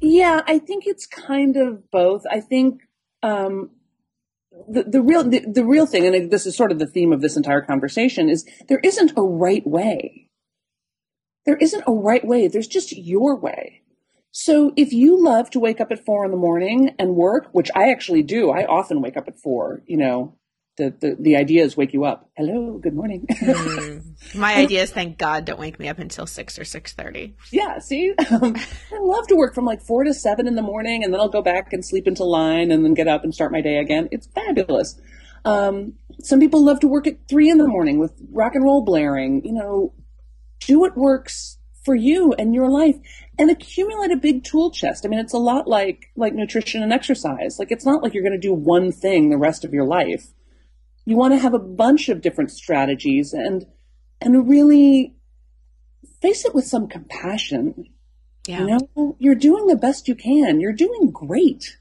Yeah 0.00 0.40
i 0.46 0.58
think 0.58 0.86
it's 0.86 1.06
kind 1.06 1.56
of 1.56 1.90
both. 1.90 2.22
I 2.30 2.40
think 2.40 2.82
um, 3.22 3.70
the, 4.68 4.84
the 4.84 5.02
real 5.02 5.24
the, 5.24 5.40
the 5.40 5.64
real 5.64 5.86
thing 5.86 6.06
and 6.06 6.30
this 6.30 6.46
is 6.46 6.56
sort 6.56 6.72
of 6.72 6.78
the 6.78 6.86
theme 6.86 7.12
of 7.12 7.20
this 7.20 7.36
entire 7.36 7.60
conversation 7.60 8.28
is 8.28 8.46
there 8.68 8.80
isn't 8.82 9.12
a 9.16 9.22
right 9.22 9.66
way 9.66 10.29
there 11.46 11.56
isn't 11.56 11.84
a 11.86 11.92
right 11.92 12.24
way. 12.24 12.48
There's 12.48 12.68
just 12.68 12.96
your 12.96 13.36
way. 13.36 13.82
So 14.32 14.72
if 14.76 14.92
you 14.92 15.22
love 15.22 15.50
to 15.50 15.60
wake 15.60 15.80
up 15.80 15.90
at 15.90 16.04
four 16.04 16.24
in 16.24 16.30
the 16.30 16.36
morning 16.36 16.94
and 16.98 17.16
work, 17.16 17.48
which 17.52 17.70
I 17.74 17.90
actually 17.90 18.22
do, 18.22 18.50
I 18.50 18.64
often 18.64 19.00
wake 19.00 19.16
up 19.16 19.26
at 19.26 19.40
four, 19.40 19.82
you 19.86 19.96
know, 19.96 20.36
the, 20.76 20.94
the, 20.98 21.16
the 21.20 21.36
idea 21.36 21.64
is 21.64 21.76
wake 21.76 21.92
you 21.92 22.04
up. 22.04 22.30
Hello, 22.36 22.78
good 22.78 22.94
morning. 22.94 23.26
mm. 23.28 24.34
My 24.34 24.54
idea 24.56 24.82
is 24.82 24.90
thank 24.90 25.18
God 25.18 25.44
don't 25.44 25.58
wake 25.58 25.78
me 25.78 25.88
up 25.88 25.98
until 25.98 26.26
six 26.26 26.58
or 26.58 26.64
six 26.64 26.94
thirty. 26.94 27.36
Yeah, 27.50 27.78
see, 27.80 28.14
um, 28.30 28.56
I 28.92 28.98
love 28.98 29.26
to 29.28 29.36
work 29.36 29.54
from 29.54 29.66
like 29.66 29.82
four 29.82 30.04
to 30.04 30.14
seven 30.14 30.46
in 30.46 30.54
the 30.54 30.62
morning, 30.62 31.04
and 31.04 31.12
then 31.12 31.20
I'll 31.20 31.28
go 31.28 31.42
back 31.42 31.72
and 31.72 31.84
sleep 31.84 32.06
until 32.06 32.32
nine, 32.32 32.70
and 32.70 32.84
then 32.84 32.94
get 32.94 33.08
up 33.08 33.24
and 33.24 33.34
start 33.34 33.52
my 33.52 33.60
day 33.60 33.76
again. 33.78 34.08
It's 34.10 34.28
fabulous. 34.28 34.98
Um, 35.44 35.94
some 36.22 36.40
people 36.40 36.64
love 36.64 36.80
to 36.80 36.88
work 36.88 37.06
at 37.06 37.28
three 37.28 37.50
in 37.50 37.58
the 37.58 37.66
morning 37.66 37.98
with 37.98 38.12
rock 38.32 38.54
and 38.54 38.64
roll 38.64 38.82
blaring. 38.84 39.44
You 39.44 39.52
know, 39.52 39.92
do 40.60 40.80
what 40.80 40.96
works 40.96 41.58
for 41.84 41.94
you 41.94 42.32
and 42.34 42.54
your 42.54 42.70
life 42.70 42.96
and 43.38 43.50
accumulate 43.50 44.10
a 44.10 44.16
big 44.16 44.44
tool 44.44 44.70
chest. 44.70 45.04
I 45.04 45.08
mean, 45.08 45.18
it's 45.18 45.32
a 45.32 45.38
lot 45.38 45.66
like, 45.66 46.06
like 46.14 46.34
nutrition 46.34 46.82
and 46.82 46.92
exercise. 46.92 47.58
Like, 47.58 47.72
it's 47.72 47.86
not 47.86 48.02
like 48.02 48.12
you're 48.12 48.22
going 48.22 48.38
to 48.38 48.38
do 48.38 48.52
one 48.52 48.92
thing 48.92 49.30
the 49.30 49.38
rest 49.38 49.64
of 49.64 49.72
your 49.72 49.86
life. 49.86 50.26
You 51.06 51.16
want 51.16 51.32
to 51.32 51.38
have 51.38 51.54
a 51.54 51.58
bunch 51.58 52.08
of 52.08 52.20
different 52.20 52.50
strategies 52.50 53.32
and, 53.32 53.64
and 54.20 54.48
really 54.48 55.16
face 56.20 56.44
it 56.44 56.54
with 56.54 56.66
some 56.66 56.86
compassion. 56.86 57.86
Yeah. 58.46 58.60
You 58.60 58.66
know, 58.66 59.16
you're 59.18 59.34
doing 59.34 59.66
the 59.66 59.76
best 59.76 60.06
you 60.06 60.14
can. 60.14 60.60
You're 60.60 60.72
doing 60.72 61.10
great. 61.10 61.78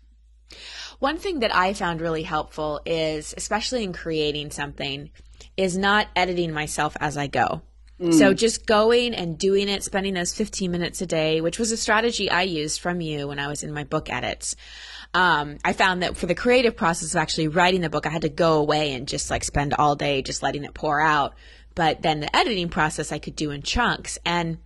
One 0.99 1.17
thing 1.17 1.39
that 1.39 1.55
I 1.55 1.73
found 1.73 2.01
really 2.01 2.23
helpful 2.23 2.81
is, 2.85 3.33
especially 3.37 3.83
in 3.83 3.93
creating 3.93 4.51
something, 4.51 5.11
is 5.55 5.77
not 5.77 6.07
editing 6.15 6.53
myself 6.53 6.95
as 6.99 7.17
I 7.17 7.27
go. 7.27 7.61
So 7.99 8.33
mm. 8.33 8.37
just 8.37 8.65
going 8.65 9.13
and 9.13 9.37
doing 9.37 9.67
it, 9.67 9.83
spending 9.83 10.13
those 10.13 10.33
15 10.33 10.71
minutes 10.71 11.01
a 11.01 11.05
day, 11.05 11.41
which 11.41 11.59
was 11.59 11.73
a 11.73 11.77
strategy 11.77 12.31
I 12.31 12.43
used 12.43 12.79
from 12.79 13.01
you 13.01 13.27
when 13.27 13.39
I 13.39 13.49
was 13.49 13.61
in 13.61 13.73
my 13.73 13.83
book 13.83 14.09
edits. 14.09 14.55
Um, 15.13 15.57
I 15.65 15.73
found 15.73 16.01
that 16.01 16.15
for 16.15 16.25
the 16.25 16.35
creative 16.35 16.77
process 16.77 17.13
of 17.13 17.19
actually 17.19 17.49
writing 17.49 17.81
the 17.81 17.89
book, 17.89 18.05
I 18.05 18.09
had 18.09 18.21
to 18.21 18.29
go 18.29 18.57
away 18.59 18.93
and 18.93 19.05
just 19.05 19.29
like 19.29 19.43
spend 19.43 19.73
all 19.73 19.95
day 19.95 20.21
just 20.21 20.41
letting 20.41 20.63
it 20.63 20.73
pour 20.73 21.01
out. 21.01 21.33
But 21.75 22.01
then 22.01 22.21
the 22.21 22.33
editing 22.33 22.69
process 22.69 23.11
I 23.11 23.19
could 23.19 23.35
do 23.35 23.51
in 23.51 23.63
chunks. 23.63 24.17
And 24.25 24.59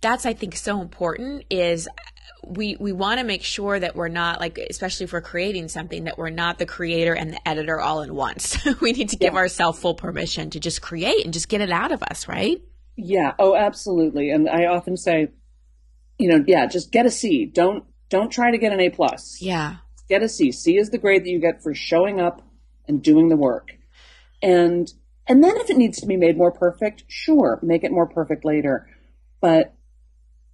that's, 0.00 0.24
I 0.24 0.32
think, 0.32 0.56
so 0.56 0.80
important 0.80 1.44
is 1.50 1.88
we 2.46 2.76
we 2.80 2.92
want 2.92 3.20
to 3.20 3.24
make 3.24 3.42
sure 3.42 3.78
that 3.78 3.94
we're 3.94 4.08
not 4.08 4.40
like 4.40 4.58
especially 4.58 5.04
if 5.04 5.12
we're 5.12 5.20
creating 5.20 5.68
something 5.68 6.04
that 6.04 6.18
we're 6.18 6.30
not 6.30 6.58
the 6.58 6.66
creator 6.66 7.14
and 7.14 7.32
the 7.32 7.48
editor 7.48 7.80
all 7.80 8.02
in 8.02 8.14
once. 8.14 8.56
We 8.80 8.92
need 8.92 9.10
to 9.10 9.16
give 9.16 9.34
yeah. 9.34 9.38
ourselves 9.38 9.78
full 9.78 9.94
permission 9.94 10.50
to 10.50 10.60
just 10.60 10.82
create 10.82 11.24
and 11.24 11.32
just 11.32 11.48
get 11.48 11.60
it 11.60 11.70
out 11.70 11.92
of 11.92 12.02
us 12.02 12.26
right? 12.26 12.60
Yeah. 12.96 13.34
Oh 13.38 13.54
absolutely. 13.54 14.30
And 14.30 14.48
i 14.48 14.66
often 14.66 14.96
say 14.96 15.28
you 16.18 16.28
know 16.28 16.44
yeah 16.46 16.66
just 16.66 16.90
get 16.90 17.06
a 17.06 17.10
c. 17.10 17.46
Don't 17.46 17.84
don't 18.08 18.30
try 18.30 18.50
to 18.50 18.58
get 18.58 18.72
an 18.72 18.80
a 18.80 18.90
plus. 18.90 19.40
Yeah. 19.40 19.76
Get 20.08 20.22
a 20.22 20.28
c. 20.28 20.50
C 20.52 20.78
is 20.78 20.90
the 20.90 20.98
grade 20.98 21.24
that 21.24 21.30
you 21.30 21.40
get 21.40 21.62
for 21.62 21.74
showing 21.74 22.20
up 22.20 22.42
and 22.88 23.02
doing 23.02 23.28
the 23.28 23.36
work. 23.36 23.72
And 24.42 24.92
and 25.28 25.44
then 25.44 25.56
if 25.58 25.70
it 25.70 25.76
needs 25.76 26.00
to 26.00 26.06
be 26.06 26.16
made 26.16 26.36
more 26.36 26.52
perfect 26.52 27.04
sure 27.06 27.60
make 27.62 27.84
it 27.84 27.92
more 27.92 28.08
perfect 28.08 28.44
later. 28.44 28.88
But 29.40 29.74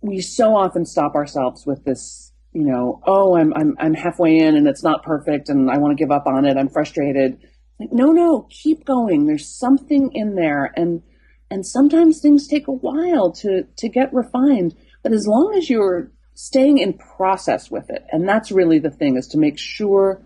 we 0.00 0.20
so 0.20 0.56
often 0.56 0.84
stop 0.84 1.14
ourselves 1.14 1.66
with 1.66 1.84
this, 1.84 2.32
you 2.52 2.64
know, 2.64 3.00
oh, 3.06 3.36
I'm 3.36 3.52
I'm 3.54 3.76
I'm 3.78 3.94
halfway 3.94 4.38
in 4.38 4.56
and 4.56 4.68
it's 4.68 4.82
not 4.82 5.02
perfect 5.02 5.48
and 5.48 5.70
I 5.70 5.78
want 5.78 5.96
to 5.96 6.02
give 6.02 6.10
up 6.10 6.26
on 6.26 6.44
it. 6.44 6.56
I'm 6.56 6.68
frustrated. 6.68 7.38
Like, 7.80 7.92
no, 7.92 8.12
no, 8.12 8.46
keep 8.50 8.84
going. 8.84 9.26
There's 9.26 9.48
something 9.48 10.10
in 10.12 10.34
there 10.34 10.72
and 10.76 11.02
and 11.50 11.66
sometimes 11.66 12.20
things 12.20 12.46
take 12.46 12.68
a 12.68 12.72
while 12.72 13.32
to 13.32 13.64
to 13.76 13.88
get 13.88 14.12
refined. 14.12 14.76
But 15.02 15.12
as 15.12 15.26
long 15.26 15.54
as 15.56 15.70
you're 15.70 16.10
staying 16.34 16.78
in 16.78 16.92
process 16.92 17.70
with 17.70 17.90
it, 17.90 18.04
and 18.12 18.28
that's 18.28 18.52
really 18.52 18.78
the 18.78 18.90
thing, 18.90 19.16
is 19.16 19.26
to 19.28 19.38
make 19.38 19.58
sure 19.58 20.24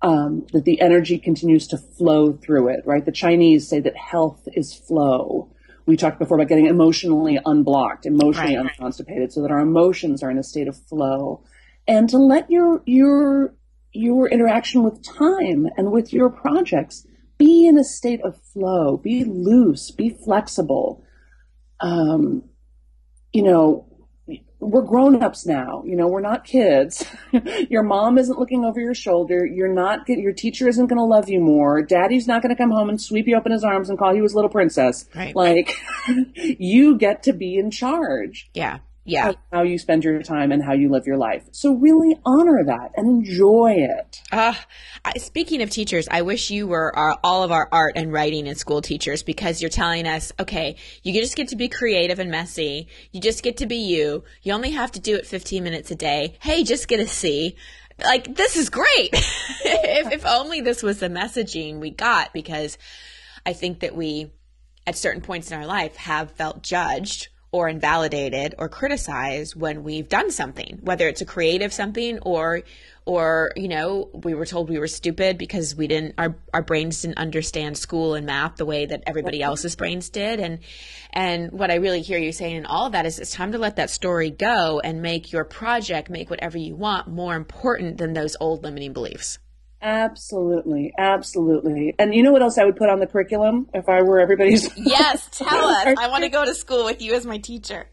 um, 0.00 0.46
that 0.52 0.64
the 0.64 0.80
energy 0.80 1.18
continues 1.18 1.66
to 1.68 1.78
flow 1.78 2.32
through 2.32 2.68
it. 2.68 2.80
Right? 2.86 3.04
The 3.04 3.12
Chinese 3.12 3.68
say 3.68 3.80
that 3.80 3.96
health 3.96 4.48
is 4.54 4.72
flow 4.72 5.50
we 5.86 5.96
talked 5.96 6.18
before 6.18 6.36
about 6.36 6.48
getting 6.48 6.66
emotionally 6.66 7.38
unblocked, 7.44 8.06
emotionally 8.06 8.56
right. 8.56 8.66
unconstipated, 8.78 9.32
so 9.32 9.42
that 9.42 9.50
our 9.50 9.60
emotions 9.60 10.22
are 10.22 10.30
in 10.30 10.38
a 10.38 10.42
state 10.42 10.68
of 10.68 10.76
flow, 10.88 11.42
and 11.86 12.08
to 12.10 12.18
let 12.18 12.50
your 12.50 12.82
your 12.86 13.54
your 13.92 14.28
interaction 14.28 14.82
with 14.82 15.02
time 15.02 15.66
and 15.76 15.90
with 15.90 16.12
your 16.12 16.30
projects 16.30 17.06
be 17.38 17.66
in 17.66 17.76
a 17.78 17.84
state 17.84 18.20
of 18.22 18.40
flow, 18.52 18.96
be 18.96 19.24
loose, 19.24 19.90
be 19.90 20.10
flexible. 20.10 21.04
Um, 21.80 22.44
you 23.32 23.42
know, 23.42 23.86
we're 24.62 24.82
grown-ups 24.82 25.44
now 25.44 25.82
you 25.84 25.96
know 25.96 26.08
we're 26.08 26.20
not 26.20 26.44
kids. 26.44 27.04
Your 27.68 27.82
mom 27.82 28.18
isn't 28.18 28.38
looking 28.38 28.64
over 28.64 28.80
your 28.80 28.94
shoulder. 28.94 29.44
You're 29.44 29.72
not 29.72 30.08
your 30.08 30.32
teacher 30.32 30.68
isn't 30.68 30.86
going 30.86 30.98
to 30.98 31.04
love 31.04 31.28
you 31.28 31.40
more. 31.40 31.82
Daddy's 31.82 32.26
not 32.26 32.42
going 32.42 32.54
to 32.54 32.60
come 32.60 32.70
home 32.70 32.88
and 32.88 33.00
sweep 33.00 33.26
you 33.26 33.36
up 33.36 33.46
in 33.46 33.52
his 33.52 33.64
arms 33.64 33.90
and 33.90 33.98
call 33.98 34.14
you 34.14 34.22
his 34.22 34.34
little 34.34 34.50
princess. 34.50 35.08
Right. 35.14 35.34
like 35.34 35.72
you 36.34 36.96
get 36.96 37.24
to 37.24 37.32
be 37.32 37.56
in 37.56 37.70
charge. 37.70 38.50
Yeah 38.54 38.78
Yeah. 39.04 39.32
How 39.52 39.62
you 39.62 39.78
spend 39.78 40.04
your 40.04 40.22
time 40.22 40.52
and 40.52 40.62
how 40.62 40.74
you 40.74 40.88
live 40.88 41.06
your 41.06 41.16
life. 41.16 41.48
So 41.50 41.74
really 41.74 42.20
honor 42.24 42.62
that 42.66 42.92
and 42.96 43.08
enjoy 43.08 43.74
it. 43.78 44.22
Uh, 44.30 44.54
I, 45.04 45.18
speaking 45.18 45.60
of 45.60 45.70
teachers, 45.70 46.06
I 46.08 46.22
wish 46.22 46.50
you 46.50 46.68
were 46.68 46.94
our, 46.96 47.18
all 47.24 47.42
of 47.42 47.50
our 47.50 47.68
art 47.72 47.94
and 47.96 48.12
writing 48.12 48.46
and 48.46 48.56
school 48.56 48.80
teachers 48.80 49.24
because 49.24 49.60
you're 49.60 49.70
telling 49.70 50.06
us, 50.06 50.30
okay, 50.38 50.76
you 51.02 51.12
just 51.12 51.36
get 51.36 51.48
to 51.48 51.56
be 51.56 51.68
creative 51.68 52.20
and 52.20 52.30
messy. 52.30 52.86
You 53.10 53.20
just 53.20 53.42
get 53.42 53.56
to 53.56 53.66
be 53.66 53.76
you. 53.76 54.22
You 54.42 54.52
only 54.52 54.70
have 54.70 54.92
to 54.92 55.00
do 55.00 55.16
it 55.16 55.26
15 55.26 55.64
minutes 55.64 55.90
a 55.90 55.96
day. 55.96 56.36
Hey, 56.40 56.62
just 56.62 56.86
get 56.86 57.00
a 57.00 57.08
C. 57.08 57.56
Like, 58.04 58.36
this 58.36 58.56
is 58.56 58.70
great. 58.70 59.10
if, 59.12 60.12
if 60.12 60.26
only 60.26 60.60
this 60.60 60.82
was 60.82 61.00
the 61.00 61.08
messaging 61.08 61.80
we 61.80 61.90
got 61.90 62.32
because 62.32 62.78
I 63.44 63.52
think 63.52 63.80
that 63.80 63.96
we, 63.96 64.30
at 64.86 64.96
certain 64.96 65.22
points 65.22 65.50
in 65.50 65.58
our 65.58 65.66
life, 65.66 65.96
have 65.96 66.30
felt 66.30 66.62
judged 66.62 67.28
or 67.52 67.68
invalidated 67.68 68.54
or 68.58 68.68
criticized 68.68 69.54
when 69.54 69.84
we've 69.84 70.08
done 70.08 70.30
something, 70.30 70.78
whether 70.82 71.06
it's 71.06 71.20
a 71.20 71.26
creative 71.26 71.72
something 71.72 72.18
or 72.20 72.62
or 73.04 73.50
you 73.56 73.68
know 73.68 74.08
we 74.12 74.32
were 74.32 74.46
told 74.46 74.68
we 74.68 74.78
were 74.78 74.86
stupid 74.86 75.36
because 75.36 75.74
we 75.74 75.86
didn't 75.86 76.14
our 76.18 76.36
our 76.54 76.62
brains 76.62 77.02
didn't 77.02 77.18
understand 77.18 77.76
school 77.76 78.14
and 78.14 78.26
math 78.26 78.56
the 78.56 78.64
way 78.64 78.86
that 78.86 79.02
everybody 79.06 79.42
else's 79.42 79.74
brains 79.74 80.08
did 80.08 80.38
and 80.38 80.60
and 81.12 81.50
what 81.50 81.70
I 81.70 81.76
really 81.76 82.00
hear 82.00 82.18
you 82.18 82.32
saying 82.32 82.56
in 82.56 82.66
all 82.66 82.86
of 82.86 82.92
that 82.92 83.04
is 83.04 83.18
it's 83.18 83.32
time 83.32 83.52
to 83.52 83.58
let 83.58 83.76
that 83.76 83.90
story 83.90 84.30
go 84.30 84.80
and 84.80 85.02
make 85.02 85.32
your 85.32 85.44
project 85.44 86.10
make 86.10 86.30
whatever 86.30 86.58
you 86.58 86.76
want 86.76 87.08
more 87.08 87.34
important 87.34 87.98
than 87.98 88.12
those 88.12 88.36
old 88.40 88.62
limiting 88.62 88.92
beliefs. 88.92 89.38
Absolutely, 89.82 90.92
absolutely. 90.96 91.92
And 91.98 92.14
you 92.14 92.22
know 92.22 92.30
what 92.30 92.40
else 92.40 92.56
I 92.56 92.64
would 92.64 92.76
put 92.76 92.88
on 92.88 93.00
the 93.00 93.06
curriculum 93.06 93.68
if 93.74 93.88
I 93.88 94.02
were 94.02 94.20
everybody's? 94.20 94.70
Yes, 94.76 95.28
tell 95.32 95.48
us. 95.48 95.94
I 95.98 96.06
want 96.08 96.22
to 96.22 96.30
go 96.30 96.44
to 96.44 96.54
school 96.54 96.84
with 96.84 97.02
you 97.02 97.14
as 97.14 97.26
my 97.26 97.38
teacher. 97.38 97.88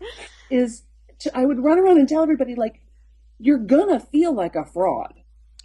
Is 0.51 0.84
to, 1.19 1.36
I 1.36 1.46
would 1.46 1.63
run 1.63 1.79
around 1.79 1.98
and 1.98 2.08
tell 2.08 2.22
everybody 2.22 2.55
like, 2.55 2.81
you're 3.39 3.58
gonna 3.58 4.00
feel 4.00 4.36
like 4.36 4.55
a 4.55 4.65
fraud. 4.65 5.13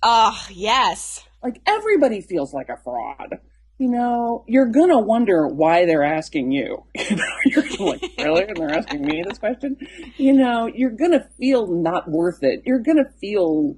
Oh 0.03 0.47
yes. 0.51 1.25
Like 1.43 1.61
everybody 1.67 2.23
feels 2.23 2.55
like 2.55 2.69
a 2.69 2.79
fraud. 2.83 3.39
You 3.79 3.91
know, 3.91 4.45
you're 4.47 4.71
gonna 4.71 5.01
wonder 5.01 5.49
why 5.49 5.85
they're 5.85 6.05
asking 6.05 6.53
you. 6.53 6.85
You 6.97 7.17
know, 7.17 7.25
you're 7.45 7.87
like, 7.87 8.03
really? 8.19 8.45
And 8.45 8.57
they're 8.57 8.79
asking 8.79 9.03
me 9.03 9.23
this 9.27 9.39
question? 9.39 9.77
You 10.17 10.33
know, 10.33 10.71
you're 10.73 10.97
gonna 10.97 11.29
feel 11.39 11.67
not 11.67 12.09
worth 12.09 12.43
it. 12.43 12.63
You're 12.65 12.83
gonna 12.83 13.11
feel 13.21 13.77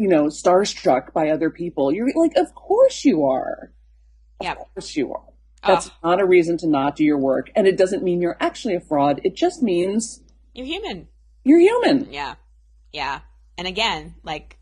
you 0.00 0.08
know, 0.08 0.28
starstruck 0.28 1.12
by 1.12 1.28
other 1.28 1.50
people. 1.50 1.92
You're 1.92 2.10
like, 2.16 2.34
of 2.36 2.54
course 2.54 3.04
you 3.04 3.26
are. 3.26 3.70
Yeah. 4.40 4.52
Of 4.52 4.58
course 4.72 4.96
you 4.96 5.12
are. 5.12 5.24
Oh. 5.62 5.74
That's 5.74 5.90
oh. 5.90 6.08
not 6.08 6.20
a 6.20 6.24
reason 6.24 6.56
to 6.58 6.66
not 6.66 6.96
do 6.96 7.04
your 7.04 7.18
work. 7.18 7.50
And 7.54 7.66
it 7.66 7.76
doesn't 7.76 8.02
mean 8.02 8.22
you're 8.22 8.38
actually 8.40 8.76
a 8.76 8.80
fraud. 8.80 9.20
It 9.24 9.36
just 9.36 9.62
means 9.62 10.22
you're 10.54 10.64
human. 10.64 11.08
You're 11.44 11.60
human. 11.60 12.10
Yeah. 12.10 12.36
Yeah. 12.94 13.20
And 13.58 13.68
again, 13.68 14.14
like 14.22 14.56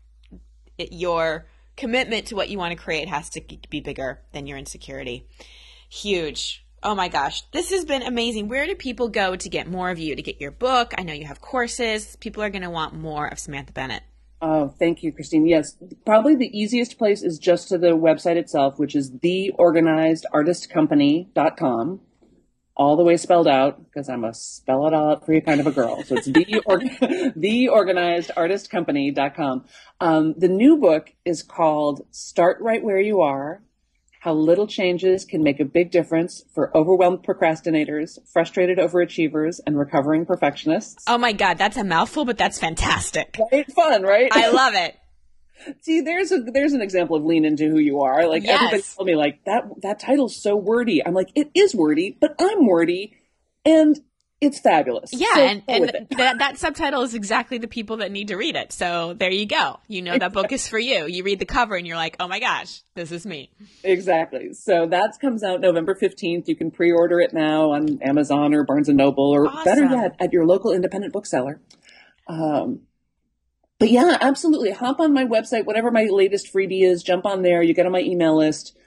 it, 0.77 0.91
your 0.91 1.47
commitment 1.77 2.27
to 2.27 2.35
what 2.35 2.49
you 2.49 2.57
want 2.57 2.77
to 2.77 2.83
create 2.83 3.07
has 3.07 3.29
to 3.29 3.41
be 3.69 3.79
bigger 3.79 4.19
than 4.33 4.45
your 4.45 4.57
insecurity. 4.57 5.25
Huge. 5.89 6.65
Oh 6.83 6.95
my 6.95 7.07
gosh, 7.07 7.43
this 7.53 7.69
has 7.71 7.85
been 7.85 8.01
amazing. 8.01 8.49
Where 8.49 8.65
do 8.65 8.75
people 8.75 9.07
go 9.07 9.37
to 9.37 9.49
get 9.49 9.69
more 9.69 9.89
of 9.89 9.99
you, 9.99 10.17
to 10.17 10.21
get 10.21 10.41
your 10.41 10.51
book? 10.51 10.93
I 10.97 11.03
know 11.03 11.13
you 11.13 11.25
have 11.25 11.39
courses. 11.39 12.17
People 12.17 12.43
are 12.43 12.49
going 12.49 12.63
to 12.63 12.69
want 12.69 12.93
more 12.93 13.25
of 13.25 13.39
Samantha 13.39 13.71
Bennett. 13.71 14.03
Oh, 14.41 14.73
thank 14.79 15.03
you, 15.03 15.11
Christine. 15.11 15.45
Yes, 15.45 15.75
probably 16.05 16.33
the 16.35 16.49
easiest 16.57 16.97
place 16.97 17.21
is 17.23 17.37
just 17.37 17.67
to 17.69 17.77
the 17.77 17.89
website 17.89 18.37
itself, 18.37 18.79
which 18.79 18.95
is 18.95 19.11
theorganizedartistcompany.com, 19.11 21.99
all 22.77 22.95
the 22.95 23.03
way 23.03 23.17
spelled 23.17 23.49
out 23.49 23.83
because 23.83 24.07
I'm 24.07 24.23
a 24.23 24.33
spell 24.33 24.87
it 24.87 24.93
all 24.93 25.11
out 25.11 25.25
for 25.25 25.33
you 25.33 25.41
kind 25.41 25.59
of 25.59 25.67
a 25.67 25.71
girl. 25.71 26.01
So 26.03 26.15
it's 26.15 26.27
the, 26.27 26.63
or, 26.65 26.79
theorganizedartistcompany.com. 27.37 29.65
Um, 29.99 30.35
the 30.37 30.47
new 30.47 30.77
book 30.77 31.13
is 31.25 31.43
called 31.43 32.07
Start 32.11 32.61
Right 32.61 32.81
Where 32.81 33.01
You 33.01 33.19
Are 33.19 33.61
how 34.19 34.33
little 34.33 34.67
changes 34.67 35.23
can 35.23 35.41
make 35.43 35.59
a 35.61 35.65
big 35.65 35.91
difference 35.91 36.43
for 36.53 36.75
overwhelmed 36.77 37.23
procrastinators, 37.23 38.19
frustrated 38.31 38.77
overachievers, 38.77 39.61
and 39.65 39.79
recovering 39.79 40.25
perfectionists. 40.25 41.05
Oh 41.07 41.17
my 41.17 41.31
God, 41.31 41.57
that's 41.57 41.77
a 41.77 41.85
mouthful, 41.85 42.25
but 42.25 42.37
that's 42.37 42.59
fantastic. 42.59 43.37
Right? 43.51 43.71
Fun, 43.71 44.03
right? 44.03 44.29
I 44.31 44.49
love 44.51 44.73
it. 44.75 44.97
See, 45.81 46.01
there's 46.01 46.31
a 46.31 46.39
there's 46.39 46.73
an 46.73 46.81
example 46.81 47.15
of 47.15 47.23
lean 47.23 47.45
into 47.45 47.69
who 47.69 47.79
you 47.79 48.01
are. 48.01 48.27
Like 48.27 48.43
yes. 48.43 48.55
everybody 48.55 48.83
told 48.95 49.07
me, 49.07 49.15
like 49.15 49.43
that 49.45 49.63
that 49.81 49.99
title's 49.99 50.41
so 50.41 50.55
wordy. 50.55 51.05
I'm 51.05 51.13
like, 51.13 51.29
it 51.35 51.49
is 51.53 51.73
wordy, 51.73 52.17
but 52.19 52.35
I'm 52.39 52.65
wordy, 52.65 53.15
and 53.65 53.99
it's 54.41 54.59
fabulous. 54.59 55.11
Yeah, 55.11 55.33
so 55.33 55.41
and, 55.41 55.63
and 55.67 56.07
that, 56.17 56.37
that 56.39 56.57
subtitle 56.57 57.01
is 57.01 57.13
exactly 57.13 57.57
the 57.57 57.67
people 57.67 57.97
that 57.97 58.11
need 58.11 58.29
to 58.29 58.37
read 58.37 58.55
it. 58.55 58.71
So 58.71 59.13
there 59.13 59.31
you 59.31 59.45
go. 59.45 59.79
You 59.87 60.01
know 60.01 60.17
that 60.17 60.31
book 60.31 60.53
is 60.53 60.67
for 60.67 60.79
you. 60.79 61.07
You 61.07 61.23
read 61.23 61.39
the 61.39 61.45
cover 61.45 61.75
and 61.75 61.85
you're 61.85 61.97
like, 61.97 62.15
oh 62.21 62.27
my 62.27 62.39
gosh, 62.39 62.81
this 62.95 63.11
is 63.11 63.25
me. 63.25 63.51
Exactly. 63.83 64.53
So 64.53 64.87
that 64.87 65.17
comes 65.19 65.43
out 65.43 65.59
November 65.59 65.93
15th. 65.93 66.47
You 66.47 66.55
can 66.55 66.71
pre-order 66.71 67.19
it 67.19 67.33
now 67.33 67.71
on 67.71 68.01
Amazon 68.01 68.53
or 68.53 68.63
Barnes 68.63 68.87
and 68.87 68.97
Noble, 68.97 69.29
or 69.29 69.47
awesome. 69.47 69.63
better 69.65 69.85
yet, 69.85 70.15
at 70.19 70.31
your 70.31 70.45
local 70.45 70.71
independent 70.71 71.11
bookseller. 71.11 71.59
Um, 72.27 72.81
but 73.77 73.89
yeah, 73.89 74.17
absolutely. 74.21 74.71
Hop 74.71 75.01
on 75.01 75.13
my 75.13 75.25
website, 75.25 75.65
whatever 75.65 75.91
my 75.91 76.07
latest 76.09 76.53
freebie 76.53 76.83
is, 76.83 77.03
jump 77.03 77.25
on 77.25 77.41
there. 77.41 77.61
You 77.61 77.73
get 77.73 77.85
on 77.85 77.91
my 77.91 78.01
email 78.01 78.37
list, 78.37 78.77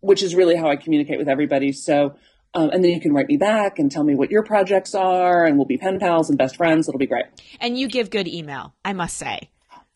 which 0.00 0.22
is 0.22 0.34
really 0.34 0.56
how 0.56 0.68
I 0.68 0.76
communicate 0.76 1.18
with 1.18 1.28
everybody. 1.28 1.72
So 1.72 2.14
um, 2.54 2.70
and 2.70 2.84
then 2.84 2.90
you 2.90 3.00
can 3.00 3.12
write 3.12 3.28
me 3.28 3.36
back 3.36 3.78
and 3.78 3.90
tell 3.90 4.04
me 4.04 4.14
what 4.14 4.30
your 4.30 4.42
projects 4.42 4.94
are, 4.94 5.44
and 5.44 5.56
we'll 5.56 5.66
be 5.66 5.78
pen 5.78 5.98
pals 5.98 6.28
and 6.28 6.38
best 6.38 6.56
friends. 6.56 6.88
It'll 6.88 6.98
be 6.98 7.06
great. 7.06 7.24
And 7.60 7.78
you 7.78 7.88
give 7.88 8.10
good 8.10 8.28
email, 8.28 8.74
I 8.84 8.92
must 8.92 9.16
say. 9.16 9.50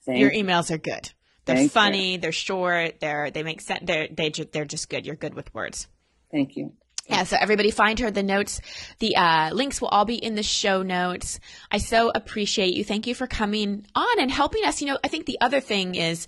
Thank 0.05 0.21
your 0.21 0.31
emails 0.31 0.71
are 0.71 0.79
good. 0.79 1.13
They're 1.45 1.57
Thank 1.57 1.73
funny. 1.73 2.13
You. 2.13 2.19
They're 2.19 2.33
short. 2.33 3.01
They're 3.01 3.31
they 3.31 3.43
make 3.43 3.61
sense. 3.61 3.81
They're 3.85 4.09
they 4.09 4.31
they're 4.31 4.65
just 4.65 4.89
good. 4.89 5.07
You're 5.07 5.17
good 5.17 5.35
with 5.35 5.53
words. 5.55 5.89
Thank 6.31 6.57
you. 6.57 6.73
Yeah, 7.09 7.23
so 7.23 7.37
everybody 7.41 7.71
find 7.71 8.01
her. 8.01 8.11
The 8.11 8.25
notes, 8.25 8.61
the 8.99 9.15
uh, 9.15 9.51
links 9.53 9.81
will 9.81 9.89
all 9.89 10.05
be 10.05 10.17
in 10.17 10.35
the 10.35 10.43
show 10.43 10.83
notes. 10.83 11.39
I 11.71 11.79
so 11.79 12.11
appreciate 12.13 12.75
you. 12.75 12.83
Thank 12.83 13.07
you 13.07 13.15
for 13.15 13.29
coming 13.29 13.87
on 13.95 14.21
and 14.21 14.29
helping 14.29 14.65
us. 14.65 14.81
You 14.81 14.89
know, 14.89 14.99
I 15.05 15.09
think 15.09 15.27
the 15.27 15.41
other 15.41 15.61
thing 15.61 15.95
is 15.95 16.27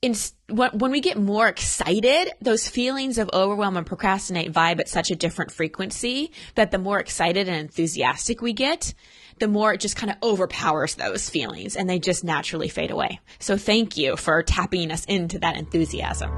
in, 0.00 0.14
when 0.48 0.90
we 0.90 1.00
get 1.00 1.18
more 1.18 1.48
excited, 1.48 2.30
those 2.40 2.68
feelings 2.68 3.18
of 3.18 3.28
overwhelm 3.32 3.76
and 3.76 3.86
procrastinate 3.86 4.52
vibe 4.52 4.80
at 4.80 4.88
such 4.88 5.10
a 5.10 5.16
different 5.16 5.50
frequency 5.50 6.32
that 6.54 6.70
the 6.70 6.78
more 6.78 7.00
excited 7.00 7.48
and 7.48 7.58
enthusiastic 7.58 8.40
we 8.40 8.52
get, 8.52 8.94
the 9.38 9.48
more 9.48 9.72
it 9.72 9.80
just 9.80 9.96
kind 9.96 10.10
of 10.10 10.16
overpowers 10.22 10.94
those 10.94 11.28
feelings 11.28 11.76
and 11.76 11.88
they 11.88 11.98
just 11.98 12.24
naturally 12.24 12.68
fade 12.68 12.90
away. 12.90 13.20
So 13.38 13.56
thank 13.56 13.96
you 13.96 14.16
for 14.16 14.42
tapping 14.42 14.90
us 14.90 15.04
into 15.04 15.38
that 15.40 15.56
enthusiasm. 15.56 16.30